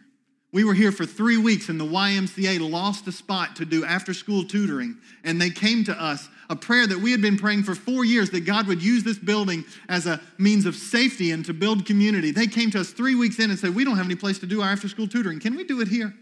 [0.53, 4.15] We were here for three weeks, and the YMCA lost a spot to do after
[4.15, 4.99] school tutoring.
[5.25, 8.31] And they came to us, a prayer that we had been praying for four years
[8.31, 12.31] that God would use this building as a means of safety and to build community.
[12.31, 14.47] They came to us three weeks in and said, We don't have any place to
[14.47, 15.41] do our after school tutoring.
[15.41, 16.15] Can we do it here?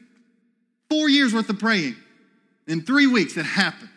[0.89, 1.97] Four years worth of praying.
[2.66, 3.91] In three weeks, it happened.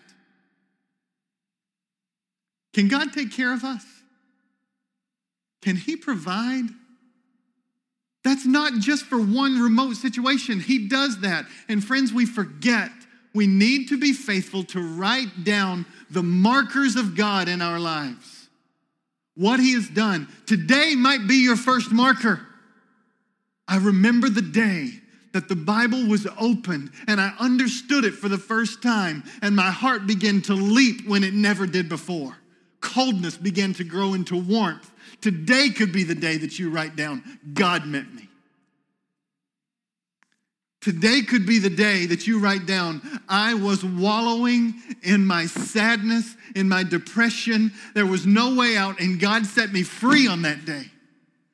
[2.75, 3.85] Can God take care of us?
[5.61, 6.65] Can He provide?
[8.25, 10.59] That's not just for one remote situation.
[10.59, 11.45] He does that.
[11.69, 12.91] And friends, we forget
[13.33, 18.49] we need to be faithful to write down the markers of God in our lives.
[19.35, 20.27] What He has done.
[20.45, 22.45] Today might be your first marker.
[23.69, 24.89] I remember the day
[25.31, 29.71] that the Bible was opened and I understood it for the first time, and my
[29.71, 32.35] heart began to leap when it never did before
[32.85, 34.91] coldness began to grow into warmth.
[35.19, 37.23] Today could be the day that you write down,
[37.53, 38.29] God met me.
[40.81, 46.35] Today could be the day that you write down, I was wallowing in my sadness,
[46.55, 47.71] in my depression.
[47.95, 50.83] There was no way out, and God set me free on that day.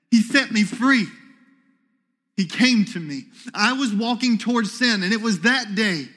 [0.09, 1.05] He set me free.
[2.35, 3.23] He came to me.
[3.53, 6.09] I was walking towards sin, and it was that day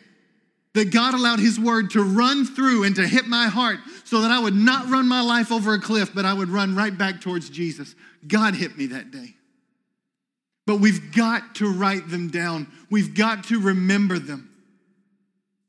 [0.73, 4.31] that God allowed His word to run through and to hit my heart so that
[4.31, 7.21] I would not run my life over a cliff, but I would run right back
[7.21, 7.95] towards Jesus.
[8.27, 9.35] God hit me that day.
[10.67, 12.71] But we've got to write them down.
[12.91, 14.51] We've got to remember them.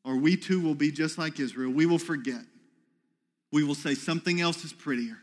[0.06, 1.72] Or we too will be just like Israel.
[1.72, 2.42] We will forget.
[3.52, 5.18] We will say something else is prettier,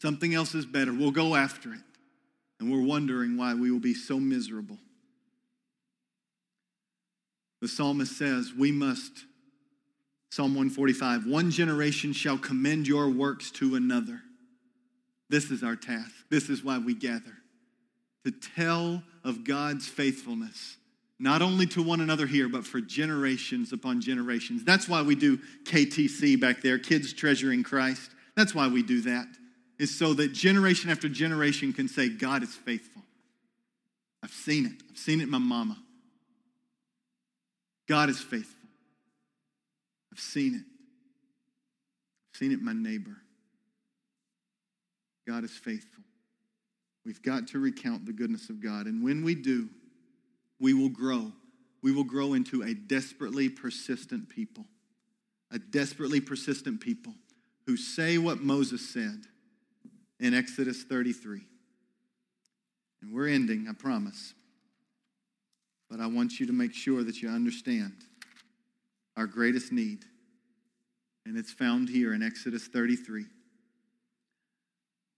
[0.00, 0.92] something else is better.
[0.92, 1.80] We'll go after it.
[2.60, 4.78] And we're wondering why we will be so miserable.
[7.60, 9.24] The psalmist says, We must,
[10.30, 14.20] Psalm 145, one generation shall commend your works to another.
[15.30, 16.12] This is our task.
[16.30, 17.34] This is why we gather
[18.24, 20.76] to tell of God's faithfulness,
[21.18, 24.64] not only to one another here, but for generations upon generations.
[24.64, 28.10] That's why we do KTC back there, Kids Treasuring Christ.
[28.36, 29.26] That's why we do that,
[29.78, 33.02] is so that generation after generation can say, God is faithful.
[34.22, 34.82] I've seen it.
[34.90, 35.78] I've seen it in my mama.
[37.88, 38.57] God is faithful.
[40.18, 40.64] I've seen it.
[42.32, 43.16] I've seen it my neighbor.
[45.28, 46.02] God is faithful.
[47.06, 48.86] We've got to recount the goodness of God.
[48.86, 49.68] And when we do,
[50.58, 51.30] we will grow.
[51.82, 54.64] We will grow into a desperately persistent people.
[55.52, 57.14] A desperately persistent people
[57.66, 59.22] who say what Moses said
[60.18, 61.42] in Exodus 33.
[63.02, 64.34] And we're ending, I promise.
[65.88, 67.92] But I want you to make sure that you understand
[69.18, 70.04] our greatest need.
[71.26, 73.26] And it's found here in Exodus 33.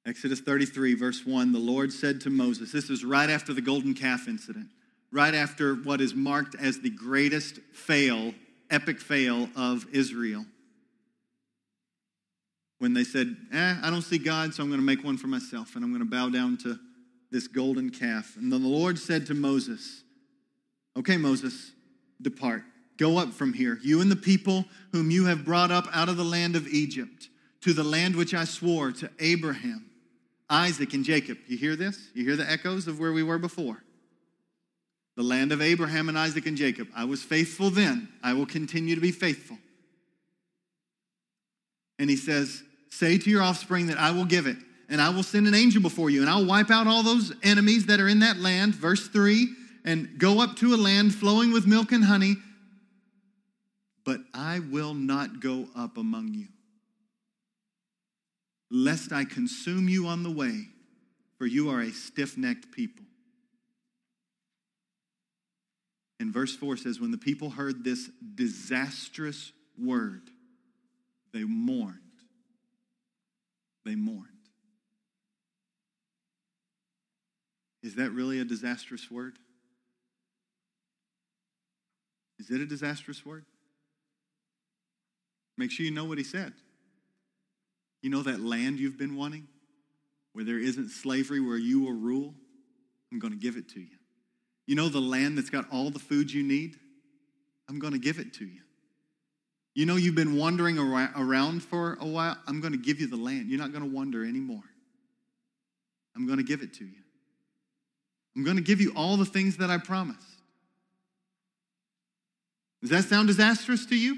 [0.07, 3.93] Exodus 33, verse 1, the Lord said to Moses, this is right after the golden
[3.93, 4.69] calf incident,
[5.13, 8.33] right after what is marked as the greatest fail,
[8.71, 10.47] epic fail of Israel.
[12.79, 15.27] When they said, eh, I don't see God, so I'm going to make one for
[15.27, 16.79] myself, and I'm going to bow down to
[17.31, 18.37] this golden calf.
[18.39, 20.03] And then the Lord said to Moses,
[20.97, 21.73] Okay, Moses,
[22.21, 22.65] depart.
[23.01, 26.19] Go up from here, you and the people whom you have brought up out of
[26.19, 27.31] the land of Egypt,
[27.63, 29.87] to the land which I swore to Abraham
[30.51, 31.39] Isaac and Jacob.
[31.47, 32.09] You hear this?
[32.13, 33.83] You hear the echoes of where we were before?
[35.17, 36.89] The land of Abraham and Isaac and Jacob.
[36.95, 38.09] I was faithful then.
[38.23, 39.57] I will continue to be faithful.
[41.99, 44.57] And he says, Say to your offspring that I will give it,
[44.89, 47.87] and I will send an angel before you, and I'll wipe out all those enemies
[47.87, 48.75] that are in that land.
[48.75, 49.49] Verse 3
[49.85, 52.37] and go up to a land flowing with milk and honey,
[54.11, 56.49] but I will not go up among you
[58.73, 60.65] lest I consume you on the way,
[61.39, 63.05] for you are a stiff necked people.
[66.19, 70.23] And verse 4 says, When the people heard this disastrous word,
[71.33, 71.97] they mourned.
[73.85, 74.27] They mourned.
[77.85, 79.39] Is that really a disastrous word?
[82.41, 83.45] Is it a disastrous word?
[85.61, 86.55] Make sure you know what he said.
[88.01, 89.47] You know that land you've been wanting
[90.33, 92.33] where there isn't slavery, where you will rule?
[93.13, 93.99] I'm going to give it to you.
[94.67, 96.77] You know the land that's got all the food you need?
[97.69, 98.63] I'm going to give it to you.
[99.75, 102.39] You know you've been wandering around for a while?
[102.47, 103.51] I'm going to give you the land.
[103.51, 104.65] You're not going to wander anymore.
[106.17, 107.03] I'm going to give it to you.
[108.35, 110.27] I'm going to give you all the things that I promised.
[112.81, 114.17] Does that sound disastrous to you?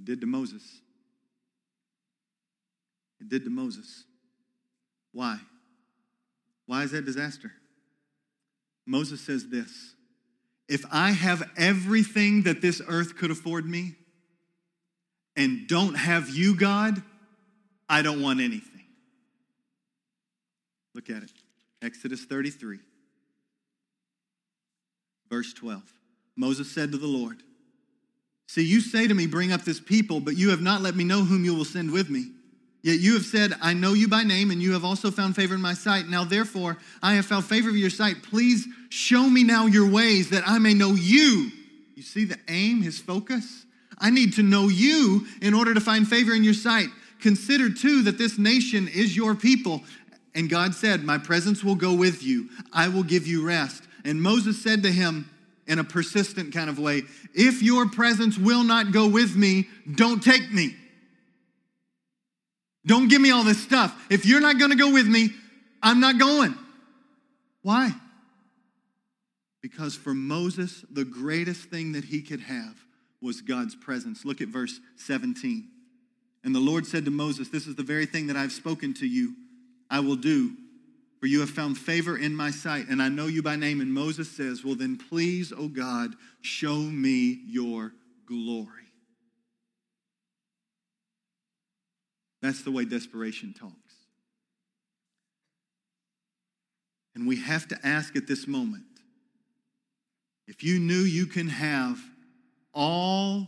[0.00, 0.62] It did to Moses.
[3.20, 4.04] It did to Moses.
[5.12, 5.38] Why?
[6.64, 7.52] Why is that disaster?
[8.86, 9.94] Moses says this
[10.68, 13.96] If I have everything that this earth could afford me
[15.36, 17.02] and don't have you, God,
[17.86, 18.86] I don't want anything.
[20.94, 21.30] Look at it.
[21.82, 22.78] Exodus 33,
[25.28, 25.82] verse 12.
[26.36, 27.42] Moses said to the Lord,
[28.50, 31.04] See, you say to me, Bring up this people, but you have not let me
[31.04, 32.32] know whom you will send with me.
[32.82, 35.54] Yet you have said, I know you by name, and you have also found favor
[35.54, 36.08] in my sight.
[36.08, 38.24] Now, therefore, I have found favor in your sight.
[38.24, 41.52] Please show me now your ways that I may know you.
[41.94, 43.66] You see the aim, his focus?
[43.98, 46.88] I need to know you in order to find favor in your sight.
[47.20, 49.84] Consider too that this nation is your people.
[50.34, 53.84] And God said, My presence will go with you, I will give you rest.
[54.04, 55.30] And Moses said to him,
[55.70, 57.02] in a persistent kind of way.
[57.32, 60.74] If your presence will not go with me, don't take me.
[62.84, 63.96] Don't give me all this stuff.
[64.10, 65.30] If you're not going to go with me,
[65.80, 66.56] I'm not going.
[67.62, 67.92] Why?
[69.62, 72.74] Because for Moses, the greatest thing that he could have
[73.22, 74.24] was God's presence.
[74.24, 75.68] Look at verse 17.
[76.42, 79.06] And the Lord said to Moses, This is the very thing that I've spoken to
[79.06, 79.36] you,
[79.88, 80.56] I will do,
[81.20, 83.82] for you have found favor in my sight, and I know you by name.
[83.82, 87.92] And Moses says, Well, then please, O God, show me your
[88.26, 88.66] glory.
[92.40, 93.74] That's the way desperation talks.
[97.14, 98.84] And we have to ask at this moment
[100.48, 102.00] if you knew you can have
[102.72, 103.46] all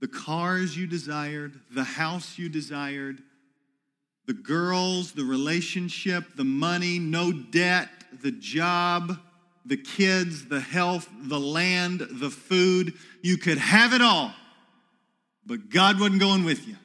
[0.00, 3.22] the cars you desired, the house you desired,
[4.26, 7.88] the girls, the relationship, the money, no debt,
[8.22, 9.18] the job,
[9.66, 12.94] the kids, the health, the land, the food.
[13.22, 14.32] You could have it all,
[15.44, 16.76] but God wasn't going with you.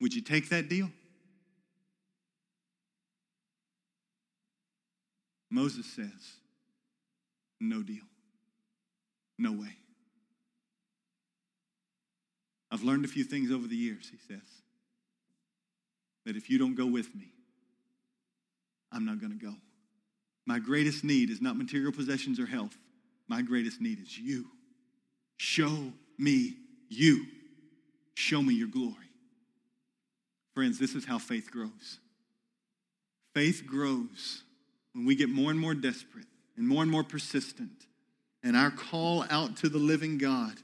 [0.00, 0.90] Would you take that deal?
[5.50, 6.36] Moses says,
[7.60, 8.04] no deal.
[9.38, 9.76] No way.
[12.70, 14.57] I've learned a few things over the years, he says,
[16.26, 17.32] that if you don't go with me,
[18.92, 19.54] I'm not going to go.
[20.46, 22.76] My greatest need is not material possessions or health.
[23.28, 24.46] My greatest need is you.
[25.36, 26.54] Show me
[26.88, 27.26] you.
[28.14, 28.94] Show me your glory.
[30.54, 32.00] Friends, this is how faith grows.
[33.34, 34.42] Faith grows
[34.94, 37.86] when we get more and more desperate and more and more persistent.
[38.42, 40.54] And our call out to the living God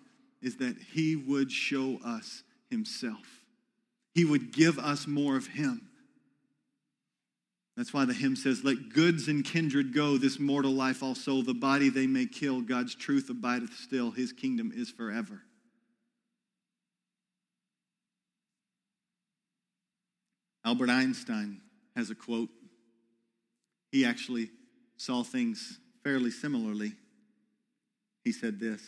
[0.43, 3.44] is that He would show us Himself,
[4.15, 5.89] He would give us more of Him.
[7.77, 11.55] That's why the hymn says, Let goods and kindred go, this mortal life also, the
[11.55, 15.43] body they may kill, God's truth abideth still, His kingdom is forever.
[20.65, 21.61] Albert Einstein
[21.97, 22.49] has a quote
[23.95, 24.51] he actually
[24.97, 26.95] saw things fairly similarly.
[28.25, 28.83] He said this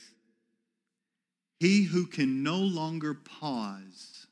[1.61, 4.26] He who can no longer pause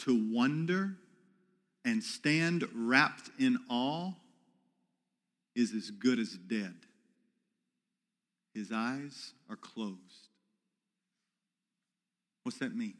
[0.00, 0.96] to wonder
[1.84, 4.12] and stand wrapped in awe
[5.54, 6.74] is as good as dead.
[8.54, 10.28] His eyes are closed.
[12.42, 12.94] What's that mean?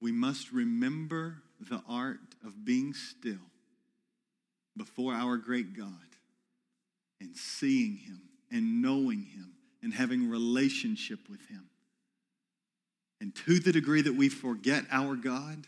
[0.00, 3.50] We must remember the art of being still
[4.76, 5.88] before our great God
[7.20, 8.20] and seeing him
[8.50, 9.52] and knowing him
[9.82, 11.68] and having relationship with him.
[13.24, 15.66] And to the degree that we forget our God,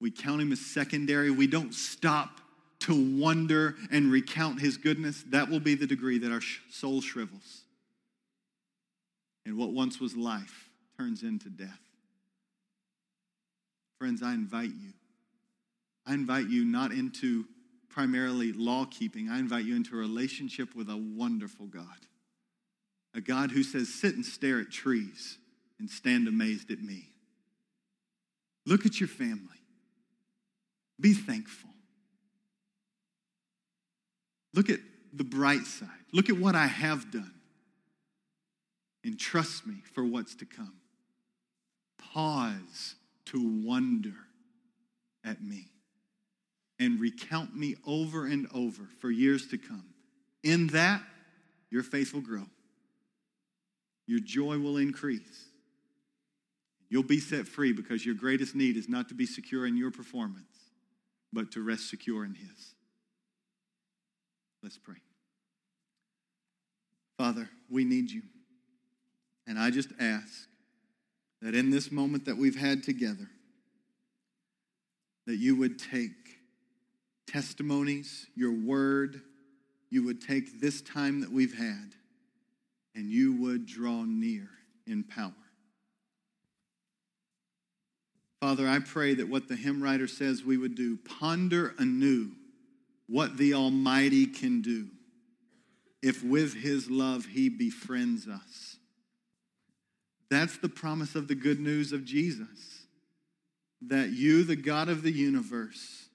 [0.00, 2.40] we count him as secondary, we don't stop
[2.80, 7.62] to wonder and recount his goodness, that will be the degree that our soul shrivels.
[9.46, 10.68] And what once was life
[10.98, 11.78] turns into death.
[14.00, 14.94] Friends, I invite you.
[16.04, 17.44] I invite you not into
[17.88, 21.84] primarily law keeping, I invite you into a relationship with a wonderful God.
[23.14, 25.38] A God who says, sit and stare at trees
[25.82, 27.08] and stand amazed at me.
[28.66, 29.58] Look at your family.
[31.00, 31.70] Be thankful.
[34.54, 34.78] Look at
[35.12, 35.88] the bright side.
[36.12, 37.34] Look at what I have done.
[39.02, 40.74] And trust me for what's to come.
[41.98, 42.94] Pause
[43.26, 44.14] to wonder
[45.24, 45.66] at me
[46.78, 49.86] and recount me over and over for years to come.
[50.44, 51.02] In that,
[51.70, 52.46] your faith will grow,
[54.06, 55.48] your joy will increase.
[56.92, 59.90] You'll be set free because your greatest need is not to be secure in your
[59.90, 60.44] performance,
[61.32, 62.74] but to rest secure in His.
[64.62, 64.98] Let's pray.
[67.16, 68.20] Father, we need you.
[69.46, 70.46] And I just ask
[71.40, 73.30] that in this moment that we've had together,
[75.26, 76.10] that you would take
[77.26, 79.22] testimonies, your word,
[79.88, 81.94] you would take this time that we've had
[82.94, 84.50] and you would draw near
[84.86, 85.32] in power.
[88.42, 92.32] Father, I pray that what the hymn writer says we would do, ponder anew
[93.06, 94.88] what the Almighty can do
[96.02, 98.78] if with his love he befriends us.
[100.28, 102.88] That's the promise of the good news of Jesus.
[103.80, 106.08] That you, the God of the universe,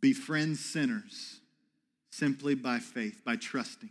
[0.00, 1.40] befriend sinners
[2.12, 3.90] simply by faith, by trusting,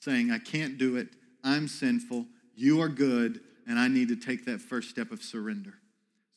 [0.00, 1.10] saying, I can't do it,
[1.44, 2.26] I'm sinful,
[2.56, 5.74] you are good, and I need to take that first step of surrender.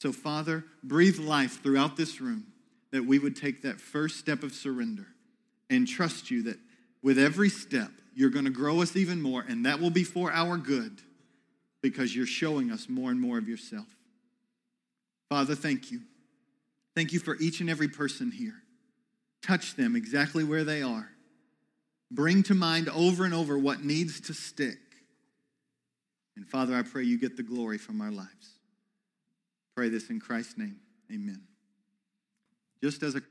[0.06, 2.46] So, Father, breathe life throughout this room
[2.92, 5.08] that we would take that first step of surrender
[5.68, 6.60] and trust you that
[7.02, 10.32] with every step, you're going to grow us even more, and that will be for
[10.32, 11.02] our good
[11.82, 13.88] because you're showing us more and more of yourself.
[15.28, 16.02] Father, thank you
[16.96, 18.62] Thank you for each and every person here.
[19.42, 21.10] Touch them exactly where they are.
[22.12, 24.78] Bring to mind over and over what needs to stick.
[26.38, 28.55] And Father, I pray you get the glory from our lives.
[29.76, 30.78] Pray this in Christ's name.
[31.12, 31.42] Amen.
[32.82, 33.22] Just as a